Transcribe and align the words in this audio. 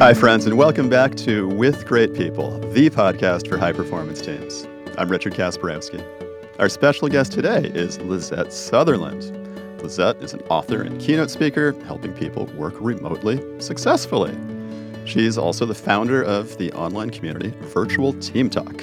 Hi, 0.00 0.14
friends, 0.14 0.46
and 0.46 0.56
welcome 0.56 0.88
back 0.88 1.14
to 1.16 1.46
With 1.46 1.84
Great 1.84 2.14
People, 2.14 2.58
the 2.72 2.88
podcast 2.88 3.46
for 3.46 3.58
high 3.58 3.74
performance 3.74 4.22
teams. 4.22 4.66
I'm 4.96 5.10
Richard 5.10 5.34
Kasperowski. 5.34 6.02
Our 6.58 6.70
special 6.70 7.06
guest 7.08 7.32
today 7.32 7.70
is 7.74 8.00
Lizette 8.00 8.50
Sutherland. 8.50 9.30
Lizette 9.82 10.16
is 10.22 10.32
an 10.32 10.40
author 10.48 10.80
and 10.80 10.98
keynote 10.98 11.30
speaker 11.30 11.72
helping 11.84 12.14
people 12.14 12.46
work 12.56 12.72
remotely 12.80 13.42
successfully. 13.60 14.34
She's 15.04 15.36
also 15.36 15.66
the 15.66 15.74
founder 15.74 16.22
of 16.22 16.56
the 16.56 16.72
online 16.72 17.10
community 17.10 17.52
Virtual 17.64 18.14
Team 18.14 18.48
Talk. 18.48 18.82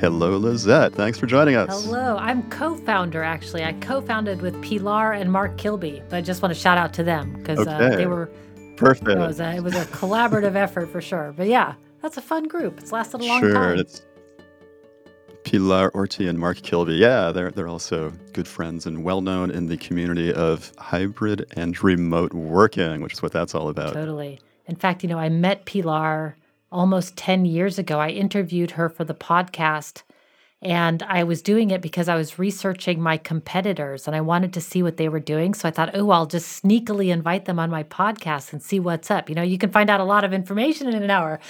Hello, 0.00 0.36
Lizette. 0.38 0.92
Thanks 0.92 1.20
for 1.20 1.26
joining 1.26 1.54
us. 1.54 1.84
Hello. 1.84 2.16
I'm 2.16 2.50
co 2.50 2.74
founder, 2.74 3.22
actually. 3.22 3.62
I 3.62 3.74
co 3.74 4.00
founded 4.00 4.42
with 4.42 4.60
Pilar 4.60 5.12
and 5.12 5.30
Mark 5.30 5.56
Kilby, 5.56 6.02
but 6.08 6.16
I 6.16 6.20
just 6.20 6.42
want 6.42 6.52
to 6.52 6.58
shout 6.60 6.78
out 6.78 6.92
to 6.94 7.04
them 7.04 7.32
because 7.34 7.60
okay. 7.60 7.70
uh, 7.70 7.96
they 7.96 8.06
were. 8.06 8.28
Perfect. 8.76 9.10
It 9.10 9.18
was, 9.18 9.40
a, 9.40 9.56
it 9.56 9.62
was 9.62 9.74
a 9.74 9.84
collaborative 9.86 10.54
effort 10.54 10.86
for 10.86 11.00
sure. 11.00 11.32
But 11.36 11.48
yeah, 11.48 11.74
that's 12.00 12.16
a 12.16 12.22
fun 12.22 12.44
group. 12.44 12.78
It's 12.78 12.92
lasted 12.92 13.20
a 13.20 13.24
long 13.24 13.40
sure, 13.40 13.52
time. 13.52 13.78
It's 13.78 14.02
Pilar 15.44 15.90
Orti 15.90 16.28
and 16.28 16.38
Mark 16.38 16.58
Kilby. 16.62 16.94
Yeah, 16.94 17.32
they're, 17.32 17.50
they're 17.50 17.68
also 17.68 18.12
good 18.32 18.48
friends 18.48 18.86
and 18.86 19.04
well 19.04 19.20
known 19.20 19.50
in 19.50 19.66
the 19.66 19.76
community 19.76 20.32
of 20.32 20.72
hybrid 20.78 21.46
and 21.56 21.82
remote 21.82 22.32
working, 22.32 23.00
which 23.00 23.14
is 23.14 23.22
what 23.22 23.32
that's 23.32 23.54
all 23.54 23.68
about. 23.68 23.92
Totally. 23.92 24.40
In 24.66 24.76
fact, 24.76 25.02
you 25.02 25.08
know, 25.08 25.18
I 25.18 25.28
met 25.28 25.66
Pilar 25.66 26.36
almost 26.70 27.16
10 27.16 27.44
years 27.44 27.78
ago. 27.78 27.98
I 27.98 28.08
interviewed 28.08 28.72
her 28.72 28.88
for 28.88 29.04
the 29.04 29.14
podcast, 29.14 30.02
and 30.62 31.02
I 31.02 31.24
was 31.24 31.42
doing 31.42 31.70
it 31.72 31.82
because 31.82 32.08
I 32.08 32.14
was 32.14 32.38
researching 32.38 33.02
my 33.02 33.16
competitors 33.16 34.06
and 34.06 34.14
I 34.14 34.20
wanted 34.20 34.52
to 34.52 34.60
see 34.60 34.80
what 34.80 34.96
they 34.96 35.08
were 35.08 35.18
doing. 35.18 35.54
So 35.54 35.66
I 35.66 35.72
thought, 35.72 35.90
oh, 35.94 36.10
I'll 36.10 36.26
just 36.26 36.62
sneakily 36.62 37.12
invite 37.12 37.46
them 37.46 37.58
on 37.58 37.68
my 37.68 37.82
podcast 37.82 38.52
and 38.52 38.62
see 38.62 38.78
what's 38.78 39.10
up. 39.10 39.28
You 39.28 39.34
know, 39.34 39.42
you 39.42 39.58
can 39.58 39.70
find 39.70 39.90
out 39.90 40.00
a 40.00 40.04
lot 40.04 40.22
of 40.22 40.32
information 40.32 40.88
in 40.88 41.02
an 41.02 41.10
hour. 41.10 41.40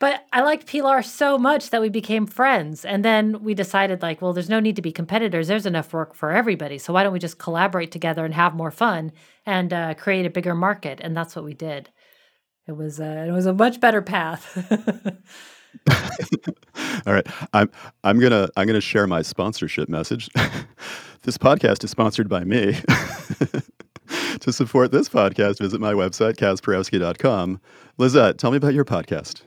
But 0.00 0.26
I 0.32 0.42
liked 0.42 0.66
Pilar 0.66 1.02
so 1.02 1.38
much 1.38 1.70
that 1.70 1.80
we 1.80 1.88
became 1.88 2.26
friends. 2.26 2.84
And 2.84 3.04
then 3.04 3.42
we 3.42 3.54
decided, 3.54 4.02
like, 4.02 4.22
well, 4.22 4.32
there's 4.32 4.48
no 4.48 4.60
need 4.60 4.76
to 4.76 4.82
be 4.82 4.92
competitors. 4.92 5.48
There's 5.48 5.66
enough 5.66 5.92
work 5.92 6.14
for 6.14 6.30
everybody. 6.30 6.78
So 6.78 6.92
why 6.92 7.02
don't 7.04 7.12
we 7.12 7.18
just 7.18 7.38
collaborate 7.38 7.90
together 7.92 8.24
and 8.24 8.34
have 8.34 8.54
more 8.54 8.70
fun 8.70 9.12
and 9.46 9.72
uh, 9.72 9.94
create 9.94 10.26
a 10.26 10.30
bigger 10.30 10.54
market? 10.54 11.00
And 11.02 11.16
that's 11.16 11.34
what 11.34 11.44
we 11.44 11.54
did. 11.54 11.90
It 12.66 12.76
was 12.76 13.00
a, 13.00 13.26
it 13.26 13.32
was 13.32 13.46
a 13.46 13.54
much 13.54 13.80
better 13.80 14.02
path. 14.02 15.16
All 17.06 17.12
right, 17.12 17.26
I'm 17.52 17.70
I'm 18.04 18.18
gonna 18.18 18.48
I'm 18.56 18.66
gonna 18.66 18.80
share 18.80 19.06
my 19.06 19.22
sponsorship 19.22 19.88
message. 19.88 20.28
this 21.22 21.38
podcast 21.38 21.84
is 21.84 21.90
sponsored 21.90 22.28
by 22.28 22.44
me. 22.44 22.76
to 24.40 24.52
support 24.52 24.90
this 24.90 25.08
podcast, 25.08 25.58
visit 25.58 25.80
my 25.80 25.92
website 25.92 26.36
kasperowski.com. 26.36 27.60
Lizette, 27.98 28.38
tell 28.38 28.50
me 28.50 28.56
about 28.56 28.74
your 28.74 28.84
podcast. 28.84 29.42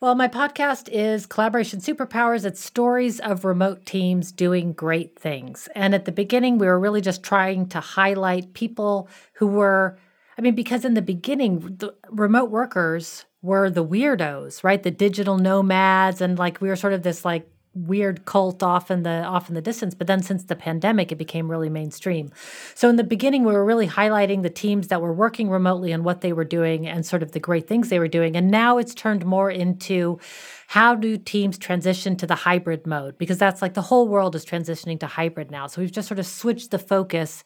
Well, 0.00 0.14
my 0.14 0.28
podcast 0.28 0.88
is 0.90 1.26
Collaboration 1.26 1.80
Superpowers. 1.80 2.46
It's 2.46 2.64
stories 2.64 3.20
of 3.20 3.44
remote 3.44 3.84
teams 3.84 4.32
doing 4.32 4.72
great 4.72 5.18
things. 5.18 5.68
And 5.74 5.94
at 5.94 6.06
the 6.06 6.12
beginning, 6.12 6.56
we 6.56 6.66
were 6.66 6.80
really 6.80 7.02
just 7.02 7.22
trying 7.22 7.68
to 7.68 7.80
highlight 7.80 8.54
people 8.54 9.08
who 9.34 9.46
were 9.46 9.98
I 10.38 10.42
mean, 10.42 10.54
because 10.54 10.86
in 10.86 10.94
the 10.94 11.02
beginning, 11.02 11.58
the 11.58 11.94
remote 12.08 12.50
workers 12.50 13.26
were 13.42 13.70
the 13.70 13.84
weirdos, 13.84 14.62
right? 14.62 14.82
The 14.82 14.90
digital 14.90 15.38
nomads, 15.38 16.20
and 16.20 16.38
like 16.38 16.60
we 16.60 16.68
were 16.68 16.76
sort 16.76 16.92
of 16.92 17.02
this 17.02 17.24
like 17.24 17.48
weird 17.72 18.24
cult 18.24 18.64
off 18.64 18.90
in 18.90 19.04
the 19.04 19.22
off 19.22 19.48
in 19.48 19.54
the 19.54 19.62
distance 19.62 19.94
but 19.94 20.08
then 20.08 20.20
since 20.20 20.42
the 20.42 20.56
pandemic 20.56 21.12
it 21.12 21.18
became 21.18 21.48
really 21.48 21.68
mainstream 21.68 22.28
so 22.74 22.88
in 22.88 22.96
the 22.96 23.04
beginning 23.04 23.44
we 23.44 23.52
were 23.52 23.64
really 23.64 23.86
highlighting 23.86 24.42
the 24.42 24.50
teams 24.50 24.88
that 24.88 25.00
were 25.00 25.12
working 25.12 25.48
remotely 25.48 25.92
and 25.92 26.04
what 26.04 26.20
they 26.20 26.32
were 26.32 26.44
doing 26.44 26.84
and 26.84 27.06
sort 27.06 27.22
of 27.22 27.30
the 27.30 27.38
great 27.38 27.68
things 27.68 27.88
they 27.88 28.00
were 28.00 28.08
doing 28.08 28.34
and 28.34 28.50
now 28.50 28.76
it's 28.76 28.92
turned 28.92 29.24
more 29.24 29.52
into 29.52 30.18
how 30.66 30.96
do 30.96 31.16
teams 31.16 31.56
transition 31.56 32.16
to 32.16 32.26
the 32.26 32.34
hybrid 32.34 32.88
mode 32.88 33.16
because 33.18 33.38
that's 33.38 33.62
like 33.62 33.74
the 33.74 33.82
whole 33.82 34.08
world 34.08 34.34
is 34.34 34.44
transitioning 34.44 34.98
to 34.98 35.06
hybrid 35.06 35.48
now 35.48 35.68
so 35.68 35.80
we've 35.80 35.92
just 35.92 36.08
sort 36.08 36.18
of 36.18 36.26
switched 36.26 36.72
the 36.72 36.78
focus 36.78 37.44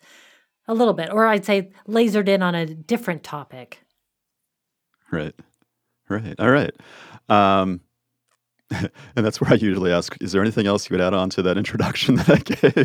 a 0.66 0.74
little 0.74 0.94
bit, 0.94 1.10
or 1.10 1.26
I'd 1.26 1.44
say 1.44 1.70
lasered 1.86 2.28
in 2.28 2.42
on 2.42 2.54
a 2.54 2.66
different 2.66 3.22
topic. 3.22 3.80
Right. 5.10 5.34
Right. 6.14 6.34
All 6.38 6.50
right. 6.50 6.74
Um, 7.28 7.80
and 8.70 9.24
that's 9.24 9.40
where 9.40 9.52
I 9.52 9.56
usually 9.56 9.92
ask, 9.92 10.16
is 10.20 10.32
there 10.32 10.40
anything 10.40 10.66
else 10.66 10.88
you 10.88 10.94
would 10.94 11.00
add 11.00 11.14
on 11.14 11.30
to 11.30 11.42
that 11.42 11.56
introduction 11.56 12.16
that 12.16 12.30
I 12.30 12.38
gave? 12.38 12.76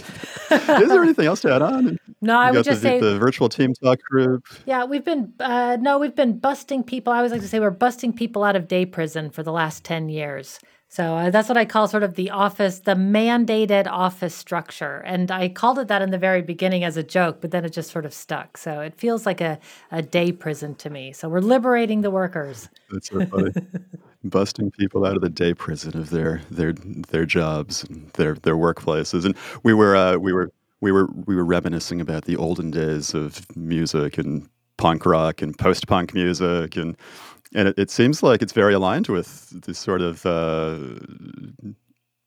is 0.82 0.90
there 0.90 1.04
anything 1.04 1.26
else 1.26 1.42
to 1.42 1.54
add 1.54 1.62
on? 1.62 1.98
No, 2.22 2.38
I 2.38 2.52
would 2.52 2.66
just 2.66 2.82
the, 2.82 2.88
say 2.88 3.00
the 3.00 3.18
virtual 3.18 3.50
team 3.50 3.74
talk 3.74 4.00
group. 4.10 4.46
Yeah, 4.66 4.84
we've 4.84 5.06
been, 5.06 5.34
uh, 5.40 5.78
no, 5.80 5.98
we've 5.98 6.16
been 6.16 6.38
busting 6.38 6.84
people. 6.84 7.14
I 7.14 7.18
always 7.18 7.32
like 7.32 7.42
to 7.42 7.48
say 7.48 7.60
we're 7.60 7.72
busting 7.72 8.14
people 8.14 8.44
out 8.44 8.56
of 8.56 8.68
day 8.68 8.86
prison 8.86 9.30
for 9.30 9.42
the 9.42 9.52
last 9.52 9.84
10 9.84 10.10
years. 10.10 10.60
So 10.92 11.16
uh, 11.16 11.30
that's 11.30 11.48
what 11.48 11.58
I 11.58 11.66
call 11.66 11.88
sort 11.88 12.02
of 12.02 12.16
the 12.16 12.32
office, 12.32 12.80
the 12.80 12.96
mandated 12.96 13.86
office 13.86 14.34
structure. 14.34 14.98
And 15.06 15.30
I 15.30 15.48
called 15.48 15.78
it 15.78 15.88
that 15.88 16.02
in 16.02 16.10
the 16.10 16.18
very 16.18 16.42
beginning 16.42 16.84
as 16.84 16.98
a 16.98 17.04
joke, 17.04 17.42
but 17.42 17.52
then 17.52 17.64
it 17.64 17.74
just 17.74 17.92
sort 17.92 18.08
of 18.08 18.14
stuck. 18.14 18.58
So 18.58 18.82
it 18.82 18.96
feels 18.96 19.24
like 19.24 19.40
a, 19.40 19.60
a 19.92 20.02
day 20.02 20.32
prison 20.32 20.74
to 20.76 20.90
me. 20.90 21.14
So 21.14 21.30
we're 21.30 21.42
liberating 21.42 22.02
the 22.02 22.10
workers. 22.10 22.70
That's 22.90 23.10
so 23.10 23.24
funny. 23.28 23.52
Busting 24.24 24.72
people 24.72 25.06
out 25.06 25.16
of 25.16 25.22
the 25.22 25.30
day 25.30 25.54
prison 25.54 25.96
of 25.96 26.10
their 26.10 26.42
their 26.52 26.74
their 26.74 27.26
jobs, 27.26 27.86
and 27.86 28.10
their 28.14 28.34
their 28.34 28.58
workplaces, 28.58 29.24
and 29.24 29.34
we 29.64 29.74
were 29.74 29.96
uh, 29.96 30.18
we 30.18 30.34
were 30.34 30.52
we 30.82 30.92
were 30.92 31.08
we 31.26 31.38
were 31.38 31.46
reminiscing 31.46 32.02
about 32.02 32.26
the 32.26 32.36
olden 32.36 32.70
days 32.70 33.14
of 33.14 33.46
music 33.56 34.18
and 34.18 34.50
punk 34.76 35.06
rock 35.06 35.42
and 35.42 35.58
post 35.58 35.88
punk 35.88 36.14
music 36.14 36.76
and 36.76 36.98
and 37.54 37.68
it, 37.70 37.80
it, 37.80 37.92
seems 37.92 38.22
like 38.22 38.42
it's 38.42 38.54
very 38.54 38.74
aligned 38.74 39.08
with 39.08 39.50
this 39.62 39.80
sort 39.80 40.02
of 40.02 40.26
uh, 40.26 40.78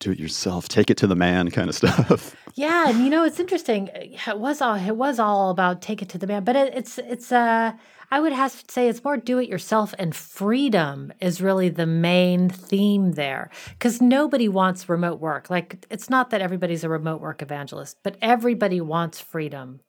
do 0.01 0.11
it 0.11 0.19
yourself, 0.19 0.69
take 0.69 0.91
it 0.91 0.97
to 0.99 1.07
the 1.07 1.15
man 1.15 1.51
kind 1.51 1.69
of 1.69 1.75
stuff. 1.83 2.35
Yeah, 2.55 2.89
and 2.89 2.99
you 3.05 3.09
know 3.09 3.25
it's 3.25 3.41
interesting. 3.41 3.89
It 3.95 4.39
was 4.39 4.61
all 4.61 4.75
it 4.75 4.97
was 4.97 5.19
all 5.19 5.51
about 5.51 5.81
take 5.81 6.03
it 6.03 6.09
to 6.11 6.19
the 6.19 6.27
man, 6.27 6.45
but 6.45 6.57
it, 6.57 6.75
it's 6.75 6.99
it's 6.99 7.33
uh 7.33 7.73
I 8.11 8.21
would 8.21 8.33
have 8.33 8.67
to 8.67 8.73
say 8.73 8.89
it's 8.89 9.03
more 9.03 9.17
do 9.17 9.39
it 9.39 9.49
yourself 9.49 9.95
and 9.99 10.15
freedom 10.15 11.15
is 11.21 11.41
really 11.41 11.71
the 11.71 11.87
main 11.87 12.51
theme 12.51 13.13
there 13.13 13.49
because 13.71 14.03
nobody 14.03 14.49
wants 14.49 14.87
remote 14.87 15.19
work. 15.19 15.49
Like 15.49 15.87
it's 15.89 16.11
not 16.11 16.29
that 16.29 16.43
everybody's 16.43 16.85
a 16.85 16.91
remote 16.91 17.23
work 17.23 17.41
evangelist, 17.41 17.97
but 18.03 18.19
everybody 18.21 18.83
wants 18.83 19.19
freedom 19.19 19.81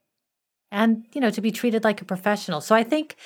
and 0.71 1.05
you 1.13 1.19
know 1.19 1.31
to 1.31 1.41
be 1.41 1.51
treated 1.51 1.83
like 1.83 2.01
a 2.01 2.05
professional. 2.05 2.61
So 2.61 2.75
I 2.75 2.83
think 2.83 3.17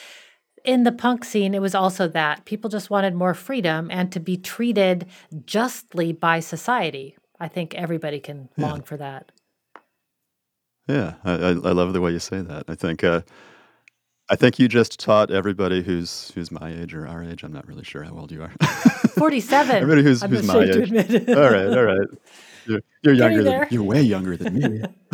in 0.68 0.84
the 0.84 0.92
punk 0.92 1.24
scene, 1.24 1.56
it 1.56 1.62
was 1.62 1.74
also 1.74 2.10
that 2.10 2.44
people 2.44 2.70
just 2.70 2.90
wanted 2.90 3.16
more 3.16 3.34
freedom 3.34 3.88
and 3.90 4.12
to 4.12 4.20
be 4.20 4.36
treated 4.36 5.08
justly 5.46 6.12
by 6.12 6.42
society. 6.42 7.18
I 7.40 7.48
think 7.48 7.74
everybody 7.74 8.20
can 8.20 8.50
yeah. 8.58 8.68
long 8.68 8.82
for 8.82 8.98
that. 8.98 9.32
Yeah, 10.90 11.14
I, 11.24 11.34
I, 11.34 11.52
love 11.52 11.94
the 11.94 12.02
way 12.02 12.12
you 12.12 12.20
say 12.20 12.42
that. 12.42 12.66
I 12.68 12.76
think 12.76 13.04
uh, 13.04 13.22
I 14.30 14.36
think 14.36 14.60
you 14.60 14.68
just 14.68 15.00
taught 15.00 15.32
everybody 15.32 15.82
who's 15.82 16.32
who's 16.36 16.52
my 16.52 16.70
age 16.70 16.94
or 16.94 17.08
our 17.08 17.24
age. 17.24 17.44
I'm 17.44 17.52
not 17.54 17.68
really 17.68 17.84
sure 17.84 18.04
how 18.04 18.18
old 18.18 18.32
you 18.32 18.44
are. 18.44 18.52
Forty-seven. 19.18 19.76
everybody 19.76 20.04
who's, 20.04 20.22
who's 20.22 20.44
my 20.44 20.64
age. 20.64 21.30
all 21.30 21.52
right, 21.52 21.68
all 21.68 21.84
right. 21.84 22.08
You're, 22.66 22.82
you're 23.04 23.14
younger 23.14 23.44
than 23.44 23.68
you're 23.70 23.84
way 23.84 24.02
younger 24.02 24.38
than 24.38 24.54
me. 24.54 24.82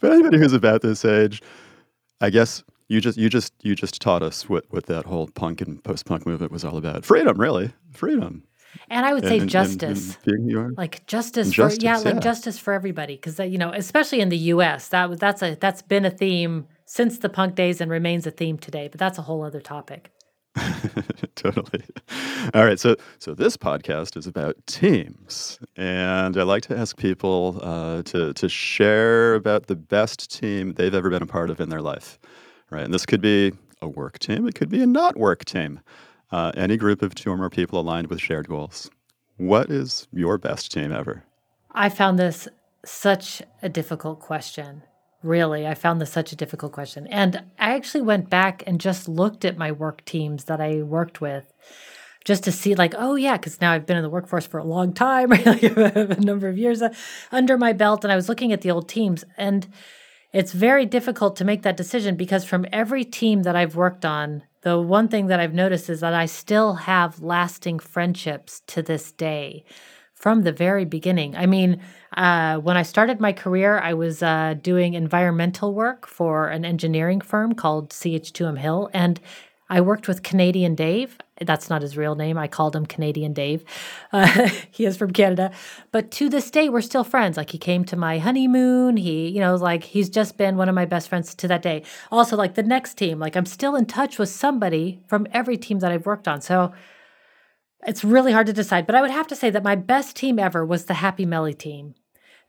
but 0.00 0.12
anybody 0.12 0.38
who's 0.38 0.52
about 0.52 0.82
this 0.82 1.04
age, 1.06 1.42
I 2.20 2.28
guess 2.28 2.62
you 2.88 3.00
just 3.00 3.18
you 3.18 3.28
just 3.28 3.52
you 3.62 3.74
just 3.74 4.00
taught 4.00 4.22
us 4.22 4.48
what 4.48 4.64
what 4.70 4.86
that 4.86 5.04
whole 5.04 5.28
punk 5.28 5.60
and 5.60 5.82
post 5.84 6.06
punk 6.06 6.26
movement 6.26 6.50
was 6.50 6.64
all 6.64 6.76
about. 6.76 7.04
Freedom, 7.04 7.38
really, 7.38 7.70
freedom. 7.92 8.42
And 8.90 9.04
I 9.04 9.14
would 9.14 9.24
say 9.24 9.38
and, 9.38 9.48
justice, 9.48 10.18
and, 10.26 10.50
and 10.50 10.76
like 10.76 11.06
justice, 11.06 11.54
for 11.54 11.70
yeah, 11.70 11.76
yeah, 11.80 11.98
like 11.98 12.20
justice 12.20 12.58
for 12.58 12.72
everybody, 12.72 13.16
because 13.16 13.38
you 13.38 13.58
know, 13.58 13.72
especially 13.72 14.20
in 14.20 14.28
the 14.28 14.38
U.S., 14.38 14.88
that 14.88 15.08
was 15.08 15.18
that's 15.18 15.42
a 15.42 15.56
that's 15.56 15.82
been 15.82 16.04
a 16.04 16.10
theme 16.10 16.66
since 16.86 17.18
the 17.18 17.28
punk 17.28 17.54
days 17.54 17.80
and 17.80 17.90
remains 17.90 18.26
a 18.26 18.30
theme 18.30 18.58
today. 18.58 18.88
But 18.88 18.98
that's 18.98 19.18
a 19.18 19.22
whole 19.22 19.42
other 19.42 19.60
topic. 19.60 20.10
totally. 21.34 21.84
All 22.52 22.64
right. 22.64 22.80
So, 22.80 22.96
so 23.18 23.34
this 23.34 23.56
podcast 23.56 24.16
is 24.16 24.26
about 24.26 24.56
teams, 24.66 25.58
and 25.76 26.36
I 26.36 26.42
like 26.42 26.62
to 26.64 26.76
ask 26.76 26.96
people 26.96 27.60
uh, 27.62 28.02
to 28.04 28.32
to 28.32 28.48
share 28.48 29.34
about 29.34 29.66
the 29.66 29.76
best 29.76 30.32
team 30.32 30.72
they've 30.72 30.94
ever 30.94 31.10
been 31.10 31.22
a 31.22 31.26
part 31.26 31.50
of 31.50 31.60
in 31.60 31.68
their 31.68 31.82
life 31.82 32.18
right? 32.70 32.84
And 32.84 32.94
this 32.94 33.06
could 33.06 33.20
be 33.20 33.52
a 33.80 33.88
work 33.88 34.18
team, 34.18 34.46
it 34.46 34.54
could 34.54 34.70
be 34.70 34.82
a 34.82 34.86
not 34.86 35.16
work 35.16 35.44
team, 35.44 35.80
uh, 36.30 36.52
any 36.56 36.76
group 36.76 37.02
of 37.02 37.14
two 37.14 37.30
or 37.30 37.36
more 37.36 37.50
people 37.50 37.80
aligned 37.80 38.08
with 38.08 38.20
shared 38.20 38.48
goals. 38.48 38.90
What 39.36 39.70
is 39.70 40.08
your 40.12 40.36
best 40.36 40.72
team 40.72 40.92
ever? 40.92 41.24
I 41.70 41.88
found 41.88 42.18
this 42.18 42.48
such 42.84 43.42
a 43.62 43.68
difficult 43.68 44.20
question. 44.20 44.82
Really, 45.22 45.66
I 45.66 45.74
found 45.74 46.00
this 46.00 46.12
such 46.12 46.32
a 46.32 46.36
difficult 46.36 46.72
question. 46.72 47.06
And 47.08 47.36
I 47.58 47.74
actually 47.74 48.02
went 48.02 48.30
back 48.30 48.62
and 48.66 48.80
just 48.80 49.08
looked 49.08 49.44
at 49.44 49.58
my 49.58 49.72
work 49.72 50.04
teams 50.04 50.44
that 50.44 50.60
I 50.60 50.82
worked 50.82 51.20
with 51.20 51.52
just 52.24 52.44
to 52.44 52.52
see, 52.52 52.74
like, 52.74 52.94
oh, 52.96 53.14
yeah, 53.14 53.36
because 53.36 53.60
now 53.60 53.72
I've 53.72 53.86
been 53.86 53.96
in 53.96 54.02
the 54.02 54.10
workforce 54.10 54.46
for 54.46 54.58
a 54.58 54.64
long 54.64 54.92
time, 54.92 55.30
like 55.46 55.62
a 55.62 56.16
number 56.20 56.48
of 56.48 56.58
years 56.58 56.82
uh, 56.82 56.92
under 57.32 57.56
my 57.56 57.72
belt. 57.72 58.04
And 58.04 58.12
I 58.12 58.16
was 58.16 58.28
looking 58.28 58.52
at 58.52 58.60
the 58.60 58.70
old 58.70 58.88
teams. 58.88 59.24
And 59.36 59.66
it's 60.32 60.52
very 60.52 60.84
difficult 60.84 61.36
to 61.36 61.44
make 61.44 61.62
that 61.62 61.76
decision 61.76 62.16
because 62.16 62.44
from 62.44 62.66
every 62.72 63.04
team 63.04 63.42
that 63.44 63.56
I've 63.56 63.76
worked 63.76 64.04
on, 64.04 64.42
the 64.62 64.80
one 64.80 65.08
thing 65.08 65.28
that 65.28 65.40
I've 65.40 65.54
noticed 65.54 65.88
is 65.88 66.00
that 66.00 66.14
I 66.14 66.26
still 66.26 66.74
have 66.74 67.22
lasting 67.22 67.78
friendships 67.78 68.60
to 68.66 68.82
this 68.82 69.12
day 69.12 69.64
from 70.14 70.42
the 70.42 70.52
very 70.52 70.84
beginning. 70.84 71.36
I 71.36 71.46
mean, 71.46 71.80
uh, 72.16 72.58
when 72.58 72.76
I 72.76 72.82
started 72.82 73.20
my 73.20 73.32
career, 73.32 73.78
I 73.78 73.94
was 73.94 74.22
uh, 74.22 74.54
doing 74.60 74.94
environmental 74.94 75.72
work 75.72 76.06
for 76.06 76.48
an 76.48 76.64
engineering 76.64 77.20
firm 77.20 77.54
called 77.54 77.90
CH2M 77.90 78.58
Hill, 78.58 78.90
and 78.92 79.20
I 79.70 79.80
worked 79.80 80.08
with 80.08 80.24
Canadian 80.24 80.74
Dave. 80.74 81.18
That's 81.40 81.70
not 81.70 81.82
his 81.82 81.96
real 81.96 82.14
name. 82.14 82.36
I 82.36 82.48
called 82.48 82.74
him 82.74 82.86
Canadian 82.86 83.32
Dave. 83.32 83.64
Uh, 84.12 84.48
he 84.70 84.84
is 84.84 84.96
from 84.96 85.12
Canada. 85.12 85.52
But 85.92 86.10
to 86.12 86.28
this 86.28 86.50
day, 86.50 86.68
we're 86.68 86.80
still 86.80 87.04
friends. 87.04 87.36
Like 87.36 87.50
he 87.50 87.58
came 87.58 87.84
to 87.86 87.96
my 87.96 88.18
honeymoon. 88.18 88.96
He, 88.96 89.28
you 89.28 89.40
know, 89.40 89.54
like 89.56 89.84
he's 89.84 90.08
just 90.08 90.36
been 90.36 90.56
one 90.56 90.68
of 90.68 90.74
my 90.74 90.84
best 90.84 91.08
friends 91.08 91.34
to 91.34 91.48
that 91.48 91.62
day. 91.62 91.82
Also, 92.10 92.36
like 92.36 92.54
the 92.54 92.62
next 92.62 92.94
team, 92.94 93.18
like 93.18 93.36
I'm 93.36 93.46
still 93.46 93.76
in 93.76 93.86
touch 93.86 94.18
with 94.18 94.28
somebody 94.28 95.00
from 95.06 95.26
every 95.32 95.56
team 95.56 95.78
that 95.80 95.92
I've 95.92 96.06
worked 96.06 96.28
on. 96.28 96.40
So 96.40 96.72
it's 97.86 98.04
really 98.04 98.32
hard 98.32 98.46
to 98.46 98.52
decide. 98.52 98.86
But 98.86 98.96
I 98.96 99.00
would 99.00 99.10
have 99.10 99.28
to 99.28 99.36
say 99.36 99.50
that 99.50 99.62
my 99.62 99.74
best 99.74 100.16
team 100.16 100.38
ever 100.38 100.64
was 100.64 100.86
the 100.86 100.94
Happy 100.94 101.24
Melly 101.24 101.54
team 101.54 101.94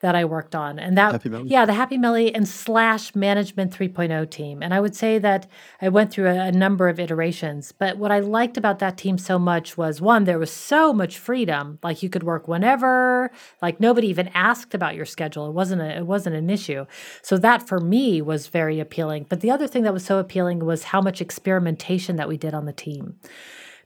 that 0.02 0.16
I 0.16 0.24
worked 0.24 0.56
on. 0.56 0.80
And 0.80 0.98
that, 0.98 1.26
yeah, 1.46 1.66
the 1.66 1.74
Happy 1.74 1.98
Melly 1.98 2.34
and 2.34 2.48
slash 2.48 3.14
Management 3.16 3.78
3.0 3.78 4.30
team. 4.30 4.64
And 4.64 4.74
I 4.74 4.80
would 4.80 4.96
say 4.96 5.20
that 5.20 5.48
I 5.82 5.90
went 5.90 6.12
through 6.12 6.28
a, 6.28 6.48
a, 6.48 6.52
number 6.52 6.88
of 6.88 7.00
iterations. 7.00 7.74
But 7.74 7.98
what 7.98 8.12
I 8.12 8.20
liked 8.20 8.56
about 8.56 8.80
that 8.80 8.98
team 8.98 9.18
so 9.18 9.38
much 9.38 9.78
was 9.78 10.00
one, 10.00 10.24
there 10.24 10.40
was 10.40 10.52
so 10.52 10.94
much 10.94 11.18
freedom. 11.18 11.80
Like 11.84 12.02
you 12.02 12.10
could 12.10 12.24
work 12.24 12.48
whenever, 12.48 13.30
like 13.62 13.80
nobody 13.80 14.08
even 14.08 14.30
asked 14.30 14.74
about 14.74 14.96
your 14.96 15.06
schedule. 15.06 15.48
It 15.50 15.54
wasn't 15.54 15.82
a, 15.82 15.98
it 15.98 16.06
wasn't 16.06 16.38
an 16.38 16.50
issue. 16.50 16.86
So 17.22 17.38
that 17.38 17.68
for 17.68 17.80
me 17.80 18.22
was 18.22 18.48
very 18.48 18.80
appealing. 18.80 19.26
But 19.28 19.42
the 19.42 19.52
other 19.52 19.68
thing 19.68 19.84
that 19.84 19.94
was 19.94 20.06
so 20.06 20.18
appealing 20.18 20.60
was 20.60 20.86
how 20.86 21.02
much 21.02 21.20
experimentation 21.20 22.16
that 22.16 22.30
we 22.30 22.38
did 22.38 22.54
on 22.54 22.66
the 22.66 22.74
team. 22.74 23.16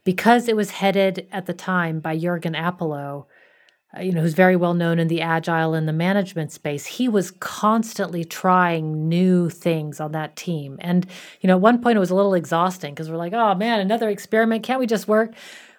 Because 0.04 0.48
it 0.48 0.54
was 0.54 0.72
headed 0.72 1.26
at 1.32 1.46
the 1.46 1.54
time 1.54 1.98
by 1.98 2.16
Jurgen 2.16 2.52
Appelo, 2.52 3.22
uh, 3.22 3.24
you 4.00 4.12
know, 4.12 4.22
who's 4.22 4.34
very 4.34 4.56
well 4.56 4.74
known 4.74 4.98
in 4.98 5.08
the 5.08 5.20
agile 5.20 5.74
and 5.74 5.86
the 5.86 5.92
management 5.92 6.52
space, 6.52 6.86
he 6.86 7.08
was 7.08 7.30
constantly 7.30 8.24
trying 8.24 9.08
new 9.08 9.50
things 9.50 10.00
on 10.00 10.12
that 10.12 10.36
team. 10.36 10.76
And, 10.80 11.06
you 11.40 11.46
know, 11.46 11.54
at 11.54 11.60
one 11.60 11.80
point 11.80 11.96
it 11.96 12.00
was 12.00 12.10
a 12.10 12.14
little 12.14 12.34
exhausting 12.34 12.94
because 12.94 13.10
we're 13.10 13.16
like, 13.16 13.32
oh 13.32 13.54
man, 13.54 13.80
another 13.80 14.08
experiment. 14.08 14.62
Can't 14.64 14.80
we 14.80 14.86
just 14.86 15.08
work? 15.08 15.34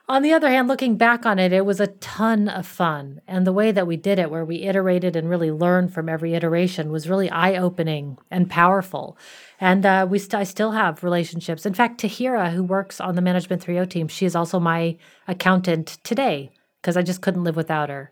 On 0.07 0.21
the 0.21 0.33
other 0.33 0.49
hand, 0.49 0.67
looking 0.67 0.97
back 0.97 1.25
on 1.25 1.39
it, 1.39 1.51
it 1.51 1.65
was 1.65 1.79
a 1.79 1.87
ton 1.87 2.47
of 2.47 2.67
fun. 2.67 3.21
And 3.27 3.45
the 3.47 3.51
way 3.51 3.71
that 3.71 3.87
we 3.87 3.97
did 3.97 4.19
it, 4.19 4.29
where 4.29 4.45
we 4.45 4.61
iterated 4.61 5.15
and 5.15 5.27
really 5.27 5.49
learned 5.49 5.95
from 5.95 6.09
every 6.09 6.35
iteration, 6.35 6.91
was 6.91 7.09
really 7.09 7.27
eye 7.31 7.55
opening 7.55 8.19
and 8.29 8.47
powerful. 8.47 9.17
And 9.59 9.83
uh, 9.83 10.05
we 10.07 10.19
st- 10.19 10.35
I 10.35 10.43
still 10.43 10.73
have 10.73 11.03
relationships. 11.03 11.65
In 11.65 11.73
fact, 11.73 11.99
Tahira, 11.99 12.51
who 12.53 12.63
works 12.63 13.01
on 13.01 13.15
the 13.15 13.21
Management 13.21 13.65
3.0 13.65 13.89
team, 13.89 14.07
she 14.07 14.27
is 14.27 14.35
also 14.35 14.59
my 14.59 14.95
accountant 15.27 15.97
today 16.03 16.51
because 16.85 16.97
I 16.97 17.01
just 17.01 17.21
couldn't 17.21 17.43
live 17.43 17.55
without 17.55 17.89
her. 17.89 18.11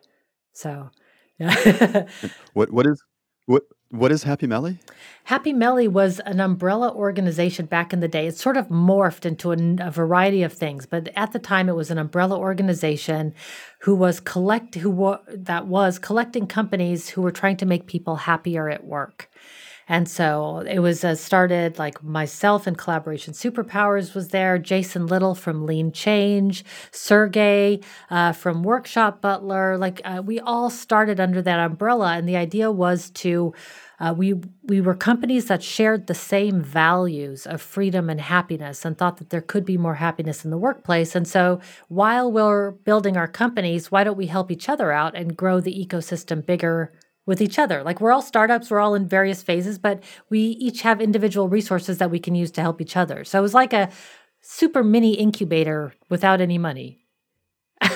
So, 0.51 0.89
yeah. 1.37 2.07
what 2.53 2.71
what 2.71 2.87
is 2.87 3.03
what 3.45 3.61
what 3.89 4.11
is 4.11 4.23
Happy 4.23 4.47
Melly? 4.47 4.79
Happy 5.25 5.53
Melly 5.53 5.87
was 5.87 6.19
an 6.21 6.39
umbrella 6.39 6.91
organization 6.91 7.67
back 7.67 7.93
in 7.93 7.99
the 7.99 8.07
day. 8.07 8.25
It 8.25 8.35
sort 8.35 8.57
of 8.57 8.69
morphed 8.69 9.27
into 9.27 9.51
a, 9.51 9.87
a, 9.87 9.91
variety 9.91 10.41
of 10.41 10.51
things, 10.51 10.87
but 10.87 11.09
at 11.15 11.33
the 11.33 11.37
time 11.37 11.69
it 11.69 11.75
was 11.75 11.91
an 11.91 11.99
umbrella 11.99 12.35
organization 12.35 13.35
who 13.81 13.93
was 13.93 14.19
collect 14.19 14.73
who 14.73 15.17
that 15.27 15.67
was 15.67 15.99
collecting 15.99 16.47
companies 16.47 17.09
who 17.09 17.21
were 17.21 17.31
trying 17.31 17.57
to 17.57 17.67
make 17.67 17.85
people 17.85 18.15
happier 18.15 18.71
at 18.71 18.85
work. 18.85 19.29
And 19.87 20.07
so 20.07 20.59
it 20.69 20.79
was 20.79 21.03
uh, 21.03 21.15
started 21.15 21.77
like 21.77 22.03
myself 22.03 22.67
and 22.67 22.77
Collaboration 22.77 23.33
Superpowers 23.33 24.15
was 24.15 24.29
there, 24.29 24.57
Jason 24.57 25.07
Little 25.07 25.35
from 25.35 25.65
Lean 25.65 25.91
Change, 25.91 26.63
Sergey 26.91 27.81
uh, 28.09 28.31
from 28.31 28.63
Workshop 28.63 29.21
Butler. 29.21 29.77
Like 29.77 30.01
uh, 30.05 30.21
we 30.25 30.39
all 30.39 30.69
started 30.69 31.19
under 31.19 31.41
that 31.41 31.59
umbrella. 31.59 32.13
And 32.13 32.27
the 32.27 32.37
idea 32.37 32.71
was 32.71 33.09
to 33.11 33.53
uh, 33.99 34.13
we 34.13 34.33
we 34.63 34.81
were 34.81 34.95
companies 34.95 35.45
that 35.45 35.63
shared 35.63 36.07
the 36.07 36.13
same 36.13 36.61
values 36.61 37.45
of 37.45 37.61
freedom 37.61 38.09
and 38.09 38.19
happiness 38.19 38.83
and 38.83 38.97
thought 38.97 39.17
that 39.17 39.29
there 39.29 39.41
could 39.41 39.65
be 39.65 39.77
more 39.77 39.95
happiness 39.95 40.43
in 40.43 40.51
the 40.51 40.57
workplace 40.57 41.15
and 41.15 41.27
so 41.27 41.59
while 41.87 42.31
we're 42.31 42.71
building 42.71 43.15
our 43.15 43.27
companies 43.27 43.91
why 43.91 44.03
don't 44.03 44.17
we 44.17 44.25
help 44.27 44.51
each 44.51 44.67
other 44.67 44.91
out 44.91 45.15
and 45.15 45.37
grow 45.37 45.61
the 45.61 45.85
ecosystem 45.85 46.45
bigger 46.45 46.91
with 47.25 47.41
each 47.41 47.57
other. 47.57 47.83
Like 47.83 48.01
we're 48.01 48.11
all 48.11 48.21
startups, 48.21 48.69
we're 48.69 48.79
all 48.79 48.95
in 48.95 49.07
various 49.07 49.41
phases, 49.41 49.77
but 49.77 50.03
we 50.29 50.39
each 50.39 50.81
have 50.81 51.01
individual 51.01 51.47
resources 51.47 51.97
that 51.97 52.11
we 52.11 52.19
can 52.19 52.35
use 52.35 52.51
to 52.51 52.61
help 52.61 52.81
each 52.81 52.97
other. 52.97 53.23
So 53.23 53.39
it 53.39 53.41
was 53.41 53.53
like 53.53 53.73
a 53.73 53.89
super 54.41 54.83
mini 54.83 55.13
incubator 55.13 55.93
without 56.09 56.41
any 56.41 56.57
money. 56.57 56.99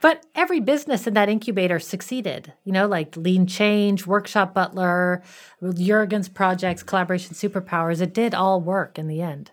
but 0.00 0.24
every 0.34 0.60
business 0.60 1.06
in 1.06 1.14
that 1.14 1.28
incubator 1.28 1.78
succeeded, 1.78 2.52
you 2.64 2.72
know, 2.72 2.86
like 2.86 3.16
Lean 3.16 3.46
Change, 3.46 4.06
Workshop 4.06 4.54
Butler, 4.54 5.22
Jurgen's 5.62 6.28
projects, 6.28 6.82
Collaboration 6.82 7.34
Superpowers. 7.34 8.00
It 8.00 8.14
did 8.14 8.34
all 8.34 8.60
work 8.60 8.98
in 8.98 9.08
the 9.08 9.20
end. 9.20 9.50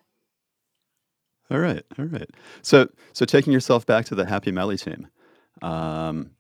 All 1.52 1.60
right, 1.60 1.84
all 1.98 2.06
right. 2.06 2.30
So, 2.62 2.90
so 3.14 3.26
taking 3.26 3.52
yourself 3.52 3.86
back 3.86 4.06
to 4.06 4.16
the 4.16 4.26
Happy 4.26 4.52
Melly 4.52 4.78
team, 4.78 5.08
um, 5.62 6.32